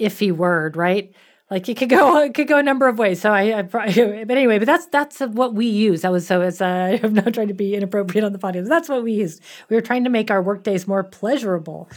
iffy 0.00 0.30
word, 0.30 0.76
right? 0.76 1.12
Like 1.50 1.68
it 1.68 1.76
could 1.76 1.88
go, 1.88 2.18
it 2.22 2.34
could 2.34 2.48
go 2.48 2.58
a 2.58 2.62
number 2.62 2.88
of 2.88 2.98
ways. 2.98 3.20
So 3.20 3.32
I, 3.32 3.58
I 3.58 3.62
but 4.24 4.36
anyway, 4.36 4.58
but 4.58 4.66
that's 4.66 4.86
that's 4.86 5.20
what 5.20 5.54
we 5.54 5.66
use. 5.66 6.02
That 6.02 6.12
was 6.12 6.26
so 6.26 6.40
as 6.40 6.60
uh, 6.60 6.98
I'm 7.02 7.14
not 7.14 7.34
trying 7.34 7.48
to 7.48 7.54
be 7.54 7.74
inappropriate 7.74 8.24
on 8.24 8.32
the 8.32 8.38
podcast. 8.38 8.68
That's 8.68 8.88
what 8.88 9.02
we 9.02 9.12
used. 9.12 9.42
We 9.68 9.76
were 9.76 9.82
trying 9.82 10.04
to 10.04 10.10
make 10.10 10.30
our 10.30 10.42
work 10.42 10.62
days 10.62 10.86
more 10.86 11.04
pleasurable, 11.04 11.88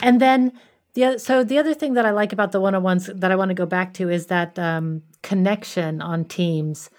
and 0.00 0.20
then 0.20 0.52
the 0.94 1.18
so 1.18 1.44
the 1.44 1.58
other 1.58 1.74
thing 1.74 1.94
that 1.94 2.04
I 2.06 2.10
like 2.10 2.32
about 2.32 2.52
the 2.52 2.60
one-on-ones 2.60 3.10
that 3.14 3.30
I 3.30 3.36
want 3.36 3.50
to 3.50 3.54
go 3.54 3.66
back 3.66 3.94
to 3.94 4.08
is 4.08 4.26
that 4.26 4.58
um, 4.58 5.02
connection 5.22 6.02
on 6.02 6.24
teams 6.24 6.90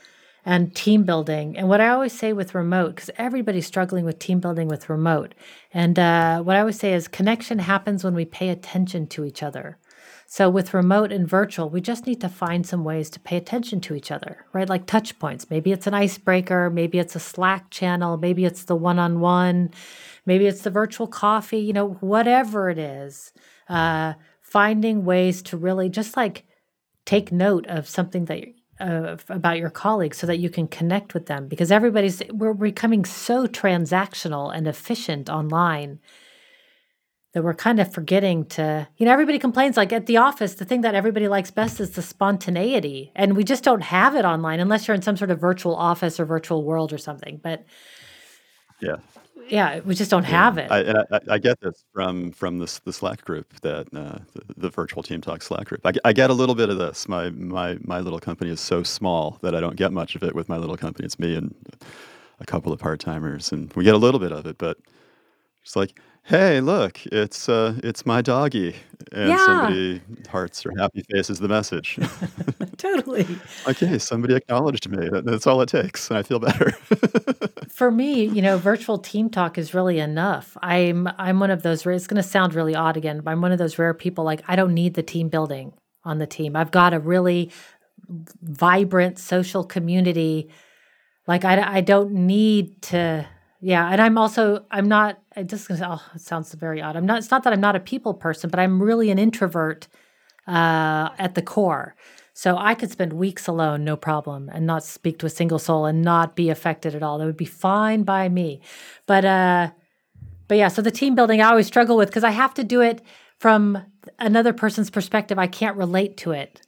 and 0.43 0.73
team 0.73 1.03
building. 1.03 1.55
And 1.55 1.69
what 1.69 1.81
I 1.81 1.89
always 1.89 2.13
say 2.13 2.33
with 2.33 2.55
remote, 2.55 2.95
because 2.95 3.11
everybody's 3.17 3.67
struggling 3.67 4.05
with 4.05 4.17
team 4.17 4.39
building 4.39 4.67
with 4.67 4.89
remote, 4.89 5.35
and 5.73 5.99
uh, 5.99 6.41
what 6.41 6.55
I 6.55 6.61
always 6.61 6.79
say 6.79 6.93
is 6.93 7.09
connection 7.09 7.59
happens 7.59 8.03
when 8.03 8.15
we 8.15 8.23
pay 8.25 8.49
attention 8.49 9.07
to 9.07 9.25
each 9.25 9.43
other. 9.43 9.77
So 10.33 10.49
with 10.49 10.73
remote 10.73 11.11
and 11.11 11.27
virtual, 11.27 11.69
we 11.69 11.81
just 11.81 12.07
need 12.07 12.21
to 12.21 12.29
find 12.29 12.65
some 12.65 12.85
ways 12.85 13.09
to 13.09 13.19
pay 13.19 13.35
attention 13.35 13.81
to 13.81 13.95
each 13.95 14.11
other, 14.11 14.45
right? 14.53 14.69
Like 14.69 14.85
touch 14.85 15.19
points. 15.19 15.49
Maybe 15.49 15.73
it's 15.73 15.87
an 15.87 15.93
icebreaker, 15.93 16.69
maybe 16.69 16.99
it's 16.99 17.17
a 17.17 17.19
Slack 17.19 17.69
channel, 17.69 18.15
maybe 18.15 18.45
it's 18.45 18.63
the 18.63 18.77
one-on-one, 18.77 19.71
maybe 20.25 20.47
it's 20.47 20.61
the 20.61 20.69
virtual 20.69 21.05
coffee, 21.05 21.57
you 21.57 21.73
know, 21.73 21.89
whatever 21.99 22.69
it 22.69 22.77
is. 22.77 23.33
Uh, 23.67 24.13
finding 24.39 25.03
ways 25.03 25.41
to 25.41 25.57
really 25.57 25.89
just 25.89 26.15
like 26.15 26.45
take 27.03 27.33
note 27.33 27.67
of 27.67 27.89
something 27.89 28.23
that 28.25 28.45
about 28.79 29.57
your 29.57 29.69
colleagues 29.69 30.17
so 30.17 30.25
that 30.25 30.39
you 30.39 30.49
can 30.49 30.65
connect 30.65 31.13
with 31.13 31.25
them 31.25 31.49
because 31.49 31.73
everybody's 31.73 32.23
we're 32.31 32.53
becoming 32.53 33.03
so 33.03 33.47
transactional 33.47 34.55
and 34.55 34.65
efficient 34.65 35.29
online 35.29 35.99
that 37.33 37.43
we're 37.43 37.53
kind 37.53 37.79
of 37.79 37.93
forgetting 37.93 38.45
to 38.45 38.87
you 38.97 39.05
know 39.05 39.11
everybody 39.13 39.39
complains 39.39 39.77
like 39.77 39.93
at 39.93 40.05
the 40.07 40.17
office 40.17 40.55
the 40.55 40.65
thing 40.65 40.81
that 40.81 40.95
everybody 40.95 41.27
likes 41.27 41.51
best 41.51 41.79
is 41.79 41.91
the 41.91 42.01
spontaneity 42.01 43.11
and 43.15 43.35
we 43.37 43.43
just 43.43 43.63
don't 43.63 43.81
have 43.81 44.15
it 44.15 44.25
online 44.25 44.59
unless 44.59 44.87
you're 44.87 44.95
in 44.95 45.01
some 45.01 45.17
sort 45.17 45.31
of 45.31 45.39
virtual 45.39 45.75
office 45.75 46.19
or 46.19 46.25
virtual 46.25 46.63
world 46.63 46.93
or 46.93 46.97
something 46.97 47.39
but 47.43 47.65
Yeah, 48.79 48.97
yeah 49.49 49.79
we 49.81 49.95
just 49.95 50.11
don't 50.11 50.25
yeah. 50.27 50.29
have 50.29 50.57
it 50.57 50.71
I, 50.71 50.79
and 50.79 50.97
I, 51.11 51.19
I 51.31 51.37
get 51.39 51.59
this 51.61 51.85
from 51.93 52.31
from 52.31 52.59
this 52.59 52.79
the 52.79 52.93
Slack 52.93 53.23
group 53.25 53.53
that 53.61 53.87
uh, 53.95 54.19
the, 54.33 54.53
the 54.57 54.69
virtual 54.69 55.03
team 55.03 55.21
talk 55.21 55.41
Slack 55.41 55.67
group. 55.67 55.81
I, 55.85 55.91
get- 55.93 56.01
I 56.05 56.13
get 56.13 56.29
a 56.29 56.33
little 56.33 56.55
bit 56.55 56.69
of 56.69 56.77
this. 56.77 57.07
My 57.09 57.29
my 57.31 57.77
my 57.83 57.99
little 57.99 58.19
company 58.19 58.51
is 58.51 58.61
so 58.61 58.83
small 58.83 59.39
that 59.41 59.55
I 59.55 59.59
don't 59.59 59.75
get 59.75 59.91
much 59.93 60.15
of 60.15 60.23
it 60.23 60.35
with 60.35 60.49
my 60.49 60.57
little 60.57 60.77
company. 60.77 61.05
It's 61.05 61.19
me 61.19 61.35
and 61.35 61.53
a 62.39 62.45
couple 62.45 62.73
of 62.73 62.79
part 62.79 62.99
timers, 63.01 63.51
and 63.51 63.71
we 63.73 63.83
get 63.83 63.95
a 63.95 63.99
little 63.99 64.19
bit 64.19 64.31
of 64.31 64.45
it, 64.47 64.57
but 64.57 64.77
it's 65.63 65.75
like, 65.75 65.99
hey, 66.23 66.61
look, 66.61 67.05
it's 67.07 67.49
uh, 67.49 67.79
it's 67.83 68.05
my 68.05 68.21
doggy, 68.21 68.75
and 69.11 69.29
yeah 69.29 69.45
somebody 69.45 70.01
hearts 70.29 70.65
or 70.65 70.71
happy 70.77 71.03
faces 71.11 71.39
the 71.39 71.47
message. 71.47 71.99
totally 72.77 73.27
okay, 73.67 73.97
somebody 73.97 74.35
acknowledged 74.35 74.89
me. 74.89 75.09
That's 75.11 75.47
all 75.47 75.61
it 75.61 75.69
takes, 75.69 76.09
and 76.09 76.17
I 76.17 76.23
feel 76.23 76.39
better. 76.39 76.71
for 77.69 77.91
me, 77.91 78.25
you 78.25 78.41
know, 78.41 78.57
virtual 78.57 78.97
team 78.97 79.29
talk 79.29 79.57
is 79.57 79.73
really 79.73 79.99
enough. 79.99 80.57
I'm 80.61 81.07
I'm 81.17 81.39
one 81.39 81.51
of 81.51 81.63
those 81.63 81.85
it's 81.85 82.07
going 82.07 82.21
to 82.21 82.27
sound 82.27 82.53
really 82.53 82.75
odd 82.75 82.97
again, 82.97 83.21
but 83.21 83.31
I'm 83.31 83.41
one 83.41 83.51
of 83.51 83.57
those 83.57 83.77
rare 83.77 83.93
people 83.93 84.23
like 84.23 84.41
I 84.47 84.55
don't 84.55 84.73
need 84.73 84.93
the 84.93 85.03
team 85.03 85.29
building 85.29 85.73
on 86.03 86.19
the 86.19 86.27
team. 86.27 86.55
I've 86.55 86.71
got 86.71 86.93
a 86.93 86.99
really 86.99 87.51
vibrant 88.41 89.19
social 89.19 89.63
community. 89.63 90.49
Like 91.27 91.45
I 91.45 91.77
I 91.77 91.81
don't 91.81 92.11
need 92.11 92.81
to 92.83 93.27
yeah, 93.61 93.89
and 93.89 94.01
I'm 94.01 94.17
also 94.17 94.65
I'm 94.71 94.87
not 94.87 95.19
it 95.35 95.47
just 95.47 95.69
oh, 95.69 96.01
it 96.15 96.21
sounds 96.21 96.53
very 96.55 96.81
odd. 96.81 96.95
I'm 96.95 97.05
not 97.05 97.19
it's 97.19 97.31
not 97.31 97.43
that 97.43 97.53
I'm 97.53 97.61
not 97.61 97.75
a 97.75 97.79
people 97.79 98.13
person, 98.13 98.49
but 98.49 98.59
I'm 98.59 98.81
really 98.81 99.11
an 99.11 99.19
introvert 99.19 99.87
uh, 100.47 101.09
at 101.17 101.35
the 101.35 101.41
core. 101.41 101.95
So 102.33 102.57
I 102.57 102.75
could 102.75 102.89
spend 102.89 103.13
weeks 103.13 103.45
alone, 103.47 103.83
no 103.83 103.95
problem, 103.95 104.49
and 104.51 104.65
not 104.65 104.83
speak 104.83 105.19
to 105.19 105.25
a 105.25 105.29
single 105.29 105.59
soul 105.59 105.85
and 105.85 106.01
not 106.01 106.35
be 106.35 106.49
affected 106.49 106.95
at 106.95 107.03
all. 107.03 107.19
That 107.19 107.25
would 107.25 107.37
be 107.37 107.45
fine 107.45 108.03
by 108.03 108.29
me. 108.29 108.61
But 109.05 109.25
uh, 109.25 109.71
but 110.47 110.57
yeah, 110.57 110.67
so 110.67 110.81
the 110.81 110.91
team 110.91 111.13
building 111.13 111.39
I 111.41 111.49
always 111.49 111.67
struggle 111.67 111.97
with 111.97 112.09
because 112.09 112.23
I 112.23 112.31
have 112.31 112.53
to 112.55 112.63
do 112.63 112.81
it 112.81 113.01
from 113.39 113.77
another 114.17 114.53
person's 114.53 114.89
perspective. 114.89 115.37
I 115.37 115.47
can't 115.47 115.77
relate 115.77 116.17
to 116.17 116.31
it. 116.31 116.61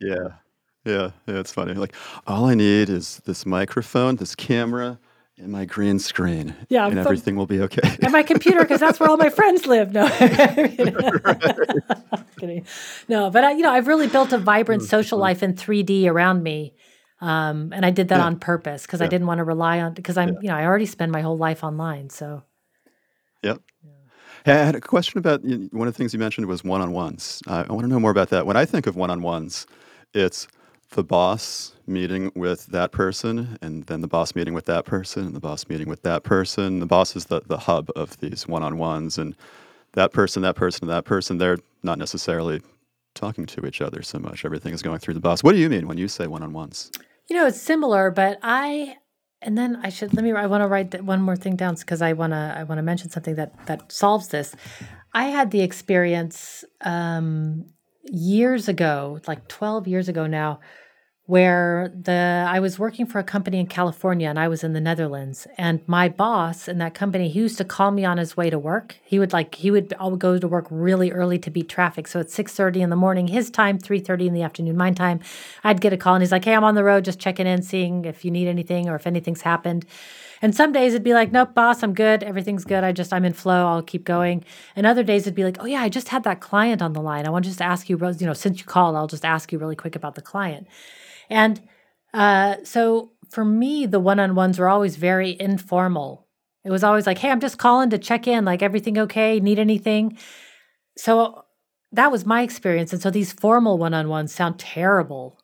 yeah, 0.00 0.28
yeah, 0.84 1.10
yeah. 1.26 1.40
It's 1.40 1.52
funny. 1.52 1.74
Like, 1.74 1.94
all 2.26 2.44
I 2.46 2.54
need 2.54 2.90
is 2.90 3.22
this 3.24 3.46
microphone, 3.46 4.16
this 4.16 4.34
camera, 4.34 4.98
and 5.38 5.50
my 5.50 5.64
green 5.64 5.98
screen, 5.98 6.54
Yeah, 6.68 6.86
and 6.86 6.98
everything 6.98 7.36
will 7.36 7.46
be 7.46 7.60
okay. 7.62 7.96
and 8.02 8.12
my 8.12 8.22
computer 8.22 8.60
because 8.60 8.80
that's 8.80 9.00
where 9.00 9.08
all 9.08 9.16
my 9.16 9.30
friends 9.30 9.66
live. 9.66 9.92
No, 9.92 10.08
kidding. 12.38 12.66
No, 13.08 13.30
but 13.30 13.44
I, 13.44 13.52
you 13.52 13.62
know, 13.62 13.72
I've 13.72 13.88
really 13.88 14.06
built 14.06 14.32
a 14.32 14.38
vibrant 14.38 14.82
social 14.82 15.18
life 15.18 15.42
in 15.42 15.54
3D 15.54 16.08
around 16.08 16.42
me, 16.42 16.74
um, 17.20 17.72
and 17.72 17.84
I 17.84 17.90
did 17.90 18.08
that 18.08 18.18
Yeah, 18.18 18.20
on 18.20 18.38
purpose 18.38 18.82
because 18.82 19.00
I 19.00 19.06
didn't 19.06 19.26
want 19.26 19.38
to 19.38 19.44
rely 19.44 19.80
on 19.80 19.94
because 19.94 20.16
I'm, 20.16 20.34
yeah, 20.34 20.38
you 20.40 20.48
know, 20.48 20.56
I 20.56 20.64
already 20.64 20.86
spend 20.86 21.12
my 21.12 21.22
whole 21.22 21.38
life 21.38 21.64
online. 21.64 22.10
So 22.10 22.42
yep. 23.42 23.60
Hey, 24.44 24.60
I 24.60 24.64
had 24.64 24.74
a 24.74 24.80
question 24.80 25.18
about 25.18 25.42
one 25.42 25.88
of 25.88 25.94
the 25.94 25.96
things 25.96 26.12
you 26.12 26.18
mentioned 26.18 26.46
was 26.46 26.62
one-on-ones. 26.62 27.42
Uh, 27.46 27.64
I 27.68 27.72
want 27.72 27.84
to 27.84 27.88
know 27.88 28.00
more 28.00 28.10
about 28.10 28.28
that. 28.28 28.46
When 28.46 28.58
I 28.58 28.66
think 28.66 28.86
of 28.86 28.94
one-on-ones, 28.94 29.66
it's 30.12 30.46
the 30.94 31.04
boss 31.04 31.72
meeting 31.86 32.32
with 32.34 32.66
that 32.66 32.90
person, 32.90 33.58
and 33.62 33.84
then 33.84 34.00
the 34.00 34.08
boss 34.08 34.34
meeting 34.34 34.54
with 34.54 34.64
that 34.64 34.84
person, 34.84 35.26
and 35.26 35.34
the 35.34 35.40
boss 35.40 35.68
meeting 35.68 35.88
with 35.88 36.02
that 36.02 36.24
person. 36.24 36.80
The 36.80 36.86
boss 36.86 37.14
is 37.14 37.26
the, 37.26 37.40
the 37.46 37.58
hub 37.58 37.90
of 37.94 38.18
these 38.20 38.48
one 38.48 38.62
on 38.62 38.78
ones, 38.78 39.18
and 39.18 39.36
that 39.92 40.12
person, 40.12 40.42
that 40.42 40.56
person, 40.56 40.88
that 40.88 41.04
person, 41.04 41.38
they're 41.38 41.58
not 41.82 41.98
necessarily 41.98 42.62
talking 43.14 43.46
to 43.46 43.66
each 43.66 43.80
other 43.80 44.02
so 44.02 44.18
much. 44.18 44.44
Everything 44.44 44.74
is 44.74 44.82
going 44.82 44.98
through 44.98 45.14
the 45.14 45.20
boss. 45.20 45.42
What 45.42 45.52
do 45.52 45.58
you 45.58 45.68
mean 45.68 45.86
when 45.86 45.98
you 45.98 46.08
say 46.08 46.26
one 46.26 46.42
on 46.42 46.52
ones? 46.52 46.90
You 47.28 47.36
know, 47.36 47.46
it's 47.46 47.60
similar, 47.60 48.10
but 48.10 48.38
I 48.42 48.96
and 49.44 49.58
then 49.58 49.78
I 49.82 49.90
should 49.90 50.14
let 50.14 50.24
me. 50.24 50.32
I 50.32 50.46
want 50.46 50.62
to 50.62 50.68
write 50.68 51.02
one 51.04 51.20
more 51.20 51.36
thing 51.36 51.56
down 51.56 51.74
because 51.74 52.02
I 52.02 52.14
want 52.14 52.32
to. 52.32 52.54
I 52.56 52.64
want 52.64 52.78
to 52.78 52.82
mention 52.82 53.10
something 53.10 53.34
that 53.36 53.66
that 53.66 53.92
solves 53.92 54.28
this. 54.28 54.56
I 55.12 55.26
had 55.26 55.50
the 55.50 55.60
experience 55.60 56.64
um, 56.80 57.66
years 58.04 58.68
ago, 58.68 59.20
like 59.28 59.46
twelve 59.48 59.86
years 59.86 60.08
ago 60.08 60.26
now, 60.26 60.60
where 61.26 61.90
the 61.98 62.46
I 62.46 62.60
was 62.60 62.78
working 62.78 63.06
for 63.06 63.18
a 63.18 63.24
company 63.24 63.58
in 63.58 63.66
California 63.66 64.28
and 64.28 64.38
I 64.38 64.46
was 64.46 64.62
in 64.62 64.74
the 64.74 64.80
Netherlands 64.80 65.46
and 65.56 65.80
my 65.86 66.06
boss 66.06 66.68
in 66.68 66.76
that 66.78 66.92
company 66.92 67.30
he 67.30 67.40
used 67.40 67.56
to 67.58 67.64
call 67.64 67.90
me 67.92 68.04
on 68.04 68.18
his 68.18 68.36
way 68.36 68.50
to 68.50 68.58
work. 68.58 68.96
He 69.02 69.18
would 69.18 69.32
like 69.32 69.54
he 69.54 69.70
would 69.70 69.94
go 70.18 70.38
to 70.38 70.48
work 70.48 70.66
really 70.70 71.12
early 71.12 71.38
to 71.38 71.50
beat 71.50 71.70
traffic. 71.70 72.08
So 72.08 72.20
at 72.20 72.30
6:30 72.30 72.82
in 72.82 72.90
the 72.90 72.96
morning 72.96 73.28
his 73.28 73.50
time, 73.50 73.78
3:30 73.78 74.26
in 74.26 74.34
the 74.34 74.42
afternoon 74.42 74.76
my 74.76 74.90
time, 74.90 75.20
I'd 75.62 75.80
get 75.80 75.94
a 75.94 75.96
call 75.96 76.14
and 76.14 76.22
he's 76.22 76.32
like, 76.32 76.44
"Hey, 76.44 76.54
I'm 76.54 76.64
on 76.64 76.74
the 76.74 76.84
road 76.84 77.06
just 77.06 77.18
checking 77.18 77.46
in, 77.46 77.62
seeing 77.62 78.04
if 78.04 78.24
you 78.24 78.30
need 78.30 78.46
anything 78.46 78.88
or 78.90 78.94
if 78.94 79.06
anything's 79.06 79.42
happened." 79.42 79.86
And 80.42 80.54
some 80.54 80.72
days 80.72 80.92
it'd 80.92 81.02
be 81.02 81.14
like, 81.14 81.32
nope, 81.32 81.54
boss, 81.54 81.82
I'm 81.82 81.94
good. 81.94 82.22
Everything's 82.22 82.64
good. 82.64 82.84
I 82.84 82.92
just, 82.92 83.14
I'm 83.14 83.24
in 83.24 83.32
flow. 83.32 83.66
I'll 83.66 83.82
keep 83.82 84.04
going. 84.04 84.44
And 84.76 84.86
other 84.86 85.02
days 85.02 85.22
it'd 85.22 85.34
be 85.34 85.44
like, 85.44 85.56
oh, 85.60 85.64
yeah, 85.64 85.80
I 85.80 85.88
just 85.88 86.08
had 86.08 86.22
that 86.24 86.40
client 86.40 86.82
on 86.82 86.92
the 86.92 87.00
line. 87.00 87.26
I 87.26 87.30
want 87.30 87.44
to 87.46 87.50
just 87.50 87.62
ask 87.62 87.88
you, 87.88 87.96
you 87.96 88.26
know, 88.26 88.34
since 88.34 88.58
you 88.58 88.66
called, 88.66 88.94
I'll 88.94 89.06
just 89.06 89.24
ask 89.24 89.52
you 89.52 89.58
really 89.58 89.76
quick 89.76 89.96
about 89.96 90.16
the 90.16 90.20
client. 90.20 90.66
And 91.30 91.60
uh, 92.12 92.56
so 92.64 93.12
for 93.30 93.44
me, 93.44 93.86
the 93.86 94.00
one 94.00 94.20
on 94.20 94.34
ones 94.34 94.58
were 94.58 94.68
always 94.68 94.96
very 94.96 95.36
informal. 95.40 96.26
It 96.64 96.70
was 96.70 96.84
always 96.84 97.06
like, 97.06 97.18
hey, 97.18 97.30
I'm 97.30 97.40
just 97.40 97.58
calling 97.58 97.90
to 97.90 97.98
check 97.98 98.26
in, 98.26 98.44
like, 98.44 98.62
everything 98.62 98.96
okay? 98.98 99.38
Need 99.40 99.58
anything? 99.58 100.16
So 100.96 101.44
that 101.92 102.10
was 102.12 102.24
my 102.26 102.42
experience. 102.42 102.92
And 102.92 103.02
so 103.02 103.10
these 103.10 103.32
formal 103.32 103.78
one 103.78 103.94
on 103.94 104.08
ones 104.08 104.32
sound 104.34 104.58
terrible, 104.58 105.38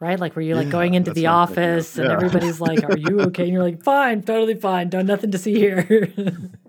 right? 0.00 0.18
Like, 0.18 0.36
where 0.36 0.42
you're 0.44 0.56
like 0.56 0.68
Yeah, 0.68 0.70
going 0.70 0.94
into 0.94 1.10
the 1.10 1.26
what 1.26 1.32
I'm 1.32 1.40
thinking 1.46 1.74
of. 1.76 1.86
office 1.86 1.98
and 1.98 2.10
everybody's 2.10 2.60
like, 2.60 2.84
are 2.84 2.96
you 2.96 3.22
okay? 3.24 3.44
And 3.44 3.52
you're 3.52 3.62
like, 3.62 3.82
fine, 3.84 4.22
totally 4.22 4.54
fine. 4.54 4.88
Done 4.88 5.06
nothing 5.06 5.32
to 5.32 5.38
see 5.38 5.54
here. 5.54 6.10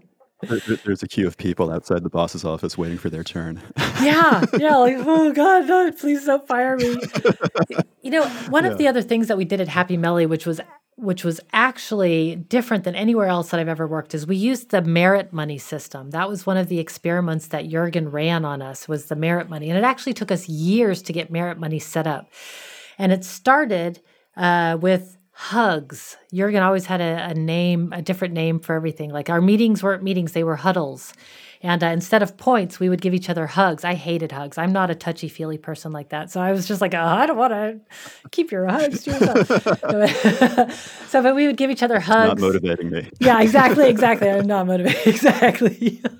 There- 0.47 0.60
there- 0.67 0.77
There's 0.86 1.03
a 1.03 1.07
queue 1.07 1.27
of 1.27 1.38
people 1.38 1.71
outside 1.71 2.03
the 2.03 2.10
boss's 2.10 2.43
office 2.45 2.77
waiting 2.77 2.97
for 2.97 3.10
their 3.10 3.23
turn. 3.23 3.62
Yeah, 4.01 4.43
yeah, 4.57 4.75
like, 4.77 4.95
oh 4.99 5.31
God, 5.33 5.67
no, 5.67 5.91
please 5.91 6.25
don't 6.25 6.47
fire 6.47 6.77
me. 6.77 6.97
You 8.01 8.12
know, 8.12 8.25
one 8.49 8.63
Yeah. 8.65 8.71
of 8.71 8.77
the 8.77 8.88
other 8.88 9.01
things 9.01 9.27
that 9.27 9.38
we 9.38 9.45
did 9.45 9.60
at 9.62 9.67
Happy 9.67 9.97
Melly, 9.97 10.25
which 10.25 10.45
was 10.45 10.62
which 10.99 11.23
was 11.23 11.39
actually 11.53 12.36
different 12.36 12.83
than 12.83 12.95
anywhere 12.95 13.27
else 13.27 13.51
that 13.51 13.60
I've 13.60 13.67
ever 13.67 13.86
worked, 13.86 14.15
is 14.15 14.25
we 14.25 14.36
used 14.36 14.71
the 14.71 14.81
merit 14.81 15.31
money 15.31 15.60
system. 15.60 16.10
That 16.10 16.27
was 16.27 16.47
one 16.47 16.57
of 16.57 16.69
the 16.69 16.79
experiments 16.79 17.49
that 17.49 17.69
Jurgen 17.69 18.10
ran 18.10 18.43
on 18.43 18.63
us 18.63 18.88
was 18.88 19.05
the 19.05 19.15
merit 19.15 19.47
money. 19.47 19.69
And 19.69 19.77
it 19.77 19.83
actually 19.83 20.15
took 20.15 20.31
us 20.31 20.49
years 20.49 21.03
to 21.03 21.13
get 21.13 21.29
merit 21.29 21.60
money 21.60 21.77
set 21.77 22.07
up. 22.07 22.31
And 22.97 23.12
it 23.12 23.23
started 23.23 24.01
uh, 24.36 24.79
with 24.81 25.16
hugs. 25.38 26.17
Jurgen 26.34 26.63
always 26.63 26.88
had 26.88 27.00
a, 27.00 27.30
a 27.30 27.34
name, 27.36 27.93
a 27.93 28.02
different 28.02 28.34
name 28.34 28.60
for 28.60 28.76
everything. 28.76 29.12
Like 29.12 29.30
our 29.30 29.39
meetings 29.39 29.84
weren't 29.84 30.02
meetings, 30.02 30.32
they 30.32 30.43
were 30.43 30.56
huddles. 30.56 31.13
And 31.62 31.84
uh, 31.84 31.88
instead 31.88 32.23
of 32.23 32.38
points, 32.38 32.80
we 32.80 32.89
would 32.89 33.02
give 33.02 33.13
each 33.13 33.30
other 33.30 33.45
hugs. 33.45 33.84
I 33.84 33.93
hated 33.93 34.32
hugs. 34.32 34.58
I'm 34.58 34.71
not 34.71 34.89
a 34.89 34.95
touchy 34.95 35.28
feely 35.28 35.60
person 35.60 35.91
like 35.91 36.10
that. 36.10 36.32
So 36.32 36.41
I 36.41 36.52
was 36.52 36.67
just 36.67 36.82
like, 36.82 36.95
oh, 36.95 37.00
I 37.00 37.28
don't 37.28 37.38
want 37.38 37.54
to 37.54 37.80
keep 38.32 38.52
your 38.52 38.65
hugs 38.65 39.04
to 39.04 39.12
yourself. 39.12 39.47
so, 41.10 41.21
but 41.21 41.36
we 41.36 41.45
would 41.45 41.58
give 41.58 41.69
each 41.69 41.84
other 41.84 42.00
hugs. 42.00 42.17
Not 42.19 42.28
hugs. 42.30 42.41
motivating 42.41 42.89
me. 42.89 43.10
Yeah, 43.19 43.39
exactly, 43.39 43.89
exactly. 43.89 44.30
I'm 44.30 44.47
not 44.47 44.65
motivated. 44.65 44.97
Exactly. 45.08 46.02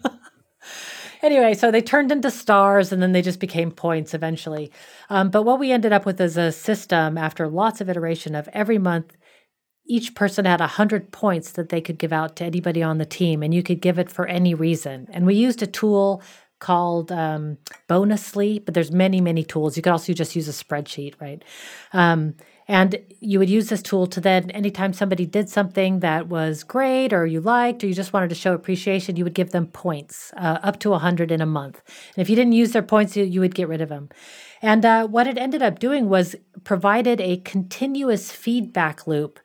anyway, 1.28 1.54
so 1.54 1.70
they 1.70 1.82
turned 1.82 2.12
into 2.12 2.32
stars 2.32 2.92
and 2.92 3.02
then 3.02 3.12
they 3.12 3.22
just 3.22 3.40
became 3.40 3.72
points 3.72 4.14
eventually. 4.14 4.72
Um, 5.10 5.30
but 5.30 5.44
what 5.44 5.60
we 5.60 5.72
ended 5.72 5.94
up 5.94 6.06
with 6.06 6.20
is 6.20 6.38
a 6.38 6.52
system 6.52 7.18
after 7.18 7.48
lots 7.48 7.82
of 7.82 7.90
iteration 7.90 8.34
of 8.34 8.50
every 8.54 8.80
month, 8.80 9.16
each 9.86 10.16
person 10.16 10.46
had 10.46 10.60
100 10.60 11.12
points 11.12 11.52
that 11.52 11.70
they 11.70 11.82
could 11.82 11.98
give 11.98 12.12
out 12.12 12.36
to 12.38 12.44
anybody 12.44 12.84
on 12.84 12.98
the 12.98 13.06
team, 13.06 13.42
and 13.42 13.54
you 13.54 13.64
could 13.64 13.82
give 13.82 13.98
it 13.98 14.10
for 14.10 14.26
any 14.28 14.54
reason. 14.54 15.08
And 15.12 15.26
we 15.26 15.36
used 15.36 15.62
a 15.62 15.68
tool 15.68 16.22
called 16.60 17.12
um, 17.12 17.58
Bonusly, 17.88 18.64
but 18.64 18.74
there's 18.74 18.92
many, 18.92 19.22
many 19.22 19.44
tools. 19.44 19.78
You 19.78 19.84
could 19.84 19.92
also 19.92 20.12
just 20.14 20.36
use 20.36 20.50
a 20.50 20.64
spreadsheet, 20.64 21.14
right? 21.22 21.44
Um, 21.94 22.36
and 22.68 23.00
you 23.22 23.40
would 23.40 23.50
use 23.50 23.70
this 23.70 23.82
tool 23.82 24.08
to 24.08 24.20
then, 24.20 24.52
anytime 24.52 24.92
somebody 24.92 25.26
did 25.26 25.50
something 25.50 26.02
that 26.02 26.28
was 26.28 26.64
great 26.64 27.14
or 27.14 27.26
you 27.26 27.40
liked 27.40 27.84
or 27.84 27.88
you 27.88 27.94
just 27.94 28.12
wanted 28.12 28.30
to 28.30 28.36
show 28.36 28.54
appreciation, 28.54 29.16
you 29.16 29.24
would 29.24 29.34
give 29.34 29.52
them 29.52 29.68
points, 29.68 30.34
uh, 30.36 30.60
up 30.62 30.80
to 30.80 30.90
100 30.90 31.32
in 31.32 31.40
a 31.40 31.46
month. 31.46 31.82
And 32.16 32.22
if 32.22 32.30
you 32.30 32.36
didn't 32.36 32.54
use 32.54 32.74
their 32.74 32.84
points, 32.84 33.16
you, 33.16 33.24
you 33.24 33.40
would 33.40 33.56
get 33.56 33.70
rid 33.70 33.82
of 33.82 33.90
them. 33.90 34.10
And 34.62 34.84
uh, 34.84 35.08
what 35.08 35.28
it 35.28 35.38
ended 35.38 35.62
up 35.62 35.80
doing 35.80 36.10
was 36.10 36.36
provided 36.66 37.22
a 37.22 37.38
continuous 37.38 38.32
feedback 38.32 39.08
loop 39.08 39.40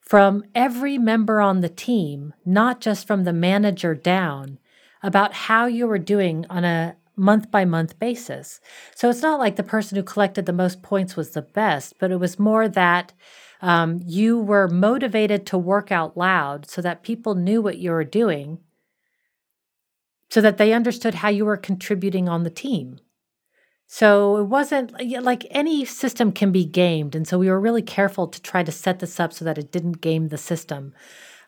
from 0.00 0.42
every 0.54 0.96
member 0.96 1.40
on 1.40 1.60
the 1.60 1.68
team, 1.68 2.32
not 2.44 2.80
just 2.80 3.06
from 3.06 3.24
the 3.24 3.32
manager 3.32 3.94
down, 3.94 4.58
about 5.02 5.34
how 5.34 5.66
you 5.66 5.86
were 5.86 5.98
doing 5.98 6.46
on 6.48 6.64
a 6.64 6.96
month 7.22 7.50
by 7.50 7.64
month 7.64 7.98
basis. 7.98 8.60
So 8.94 9.08
it's 9.08 9.22
not 9.22 9.38
like 9.38 9.56
the 9.56 9.62
person 9.62 9.96
who 9.96 10.02
collected 10.02 10.44
the 10.44 10.52
most 10.52 10.82
points 10.82 11.16
was 11.16 11.30
the 11.30 11.42
best, 11.42 11.94
but 11.98 12.10
it 12.10 12.18
was 12.18 12.38
more 12.38 12.68
that 12.68 13.12
um, 13.62 14.00
you 14.04 14.38
were 14.38 14.68
motivated 14.68 15.46
to 15.46 15.56
work 15.56 15.92
out 15.92 16.16
loud 16.16 16.68
so 16.68 16.82
that 16.82 17.04
people 17.04 17.36
knew 17.36 17.62
what 17.62 17.78
you 17.78 17.92
were 17.92 18.04
doing, 18.04 18.58
so 20.30 20.40
that 20.40 20.58
they 20.58 20.72
understood 20.72 21.14
how 21.14 21.28
you 21.28 21.44
were 21.44 21.56
contributing 21.56 22.28
on 22.28 22.42
the 22.42 22.50
team. 22.50 22.98
So 23.86 24.38
it 24.38 24.44
wasn't 24.44 24.90
like 25.22 25.46
any 25.50 25.84
system 25.84 26.32
can 26.32 26.50
be 26.50 26.64
gamed. 26.64 27.14
And 27.14 27.28
so 27.28 27.38
we 27.38 27.50
were 27.50 27.60
really 27.60 27.82
careful 27.82 28.26
to 28.26 28.40
try 28.40 28.62
to 28.62 28.72
set 28.72 29.00
this 29.00 29.20
up 29.20 29.32
so 29.32 29.44
that 29.44 29.58
it 29.58 29.70
didn't 29.70 30.00
game 30.00 30.28
the 30.28 30.38
system. 30.38 30.94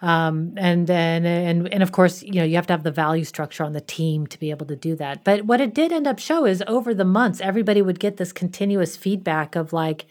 Um, 0.05 0.53
and, 0.59 0.87
then 0.87 1.25
and 1.25 1.67
and 1.73 1.83
of 1.83 1.93
course, 1.93 2.23
you 2.23 2.35
know, 2.35 2.45
you 2.45 2.57
have 2.57 2.67
to 2.67 2.75
have 2.75 2.83
the 2.83 2.91
value 2.91 3.25
structure 3.25 3.65
on 3.65 3.73
the 3.73 3.81
team 3.81 4.27
to 4.27 4.39
be 4.39 4.51
able 4.51 4.67
to 4.67 4.77
do 4.77 4.95
that. 4.97 5.25
But 5.25 5.47
what 5.47 5.63
it 5.63 5.73
did 5.73 5.93
end 5.93 6.07
up 6.07 6.19
show 6.19 6.45
is 6.45 6.63
over 6.67 6.93
the 6.93 7.07
months, 7.07 7.41
everybody 7.41 7.81
would 7.81 7.99
get 7.99 8.19
this 8.19 8.31
continuous 8.31 8.99
feedback 8.99 9.57
of 9.57 9.73
like, 9.73 10.05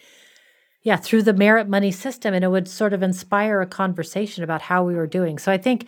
yeah, 0.82 0.95
through 0.95 1.21
the 1.21 1.34
merit 1.34 1.69
money 1.69 1.91
system, 1.91 2.34
and 2.34 2.43
it 2.43 2.47
would 2.47 2.67
sort 2.67 2.93
of 2.93 3.03
inspire 3.03 3.62
a 3.62 3.67
conversation 3.67 4.43
about 4.43 4.63
how 4.63 4.84
we 4.84 4.95
were 4.95 5.06
doing. 5.06 5.38
So 5.38 5.51
I 5.51 5.60
think, 5.60 5.88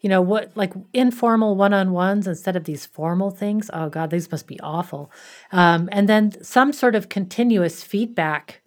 you 0.00 0.08
know, 0.08 0.20
what 0.20 0.50
like 0.56 0.74
informal 0.92 1.54
one 1.54 1.72
on 1.72 1.92
ones 1.92 2.26
instead 2.26 2.56
of 2.56 2.64
these 2.64 2.86
formal 2.86 3.30
things. 3.30 3.70
Oh 3.72 3.88
God, 3.88 4.10
these 4.10 4.32
must 4.32 4.48
be 4.48 4.58
awful. 4.58 5.12
Um, 5.52 5.88
and 5.92 6.08
then 6.08 6.42
some 6.42 6.72
sort 6.72 6.96
of 6.96 7.08
continuous 7.08 7.84
feedback 7.84 8.62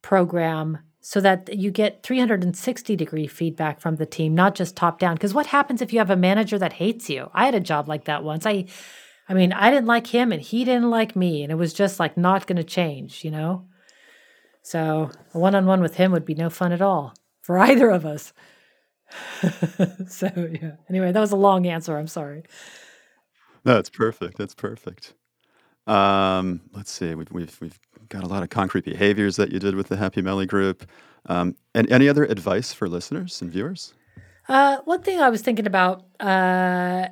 program 0.00 0.78
so 1.08 1.22
that 1.22 1.56
you 1.56 1.70
get 1.70 2.02
360 2.02 2.94
degree 2.94 3.26
feedback 3.26 3.80
from 3.80 3.96
the 3.96 4.04
team, 4.04 4.34
not 4.34 4.54
just 4.54 4.76
top 4.76 4.98
down. 4.98 5.14
Because 5.14 5.32
what 5.32 5.46
happens 5.46 5.80
if 5.80 5.90
you 5.90 6.00
have 6.00 6.10
a 6.10 6.16
manager 6.16 6.58
that 6.58 6.74
hates 6.74 7.08
you? 7.08 7.30
I 7.32 7.46
had 7.46 7.54
a 7.54 7.60
job 7.60 7.88
like 7.88 8.04
that 8.04 8.22
once. 8.22 8.44
I, 8.44 8.66
I 9.26 9.32
mean, 9.32 9.54
I 9.54 9.70
didn't 9.70 9.86
like 9.86 10.08
him 10.08 10.32
and 10.32 10.42
he 10.42 10.66
didn't 10.66 10.90
like 10.90 11.16
me, 11.16 11.42
and 11.42 11.50
it 11.50 11.54
was 11.54 11.72
just 11.72 11.98
like 11.98 12.18
not 12.18 12.46
going 12.46 12.58
to 12.58 12.62
change, 12.62 13.24
you 13.24 13.30
know. 13.30 13.64
So 14.60 15.10
a 15.32 15.38
one 15.38 15.54
on 15.54 15.64
one 15.64 15.80
with 15.80 15.94
him 15.94 16.12
would 16.12 16.26
be 16.26 16.34
no 16.34 16.50
fun 16.50 16.72
at 16.72 16.82
all 16.82 17.14
for 17.40 17.56
either 17.70 17.88
of 17.88 18.04
us. 18.04 18.34
so 20.08 20.26
yeah. 20.60 20.72
Anyway, 20.90 21.10
that 21.10 21.20
was 21.20 21.32
a 21.32 21.36
long 21.36 21.66
answer. 21.66 21.96
I'm 21.96 22.06
sorry. 22.06 22.42
No, 23.64 23.78
it's 23.78 23.88
perfect. 23.88 24.36
That's 24.36 24.54
perfect. 24.54 25.14
Um, 25.88 26.60
let's 26.72 26.90
see. 26.90 27.14
We've, 27.14 27.30
we've 27.32 27.60
we've 27.60 27.78
got 28.08 28.22
a 28.22 28.28
lot 28.28 28.42
of 28.42 28.50
concrete 28.50 28.84
behaviors 28.84 29.36
that 29.36 29.50
you 29.50 29.58
did 29.58 29.74
with 29.74 29.88
the 29.88 29.96
Happy 29.96 30.22
Melly 30.22 30.46
group. 30.46 30.88
Um, 31.26 31.56
and 31.74 31.90
any 31.90 32.08
other 32.08 32.24
advice 32.24 32.72
for 32.72 32.88
listeners 32.88 33.42
and 33.42 33.50
viewers? 33.50 33.94
Uh, 34.48 34.78
one 34.84 35.02
thing 35.02 35.20
I 35.20 35.28
was 35.28 35.42
thinking 35.42 35.66
about, 35.66 36.06
uh, 36.20 37.08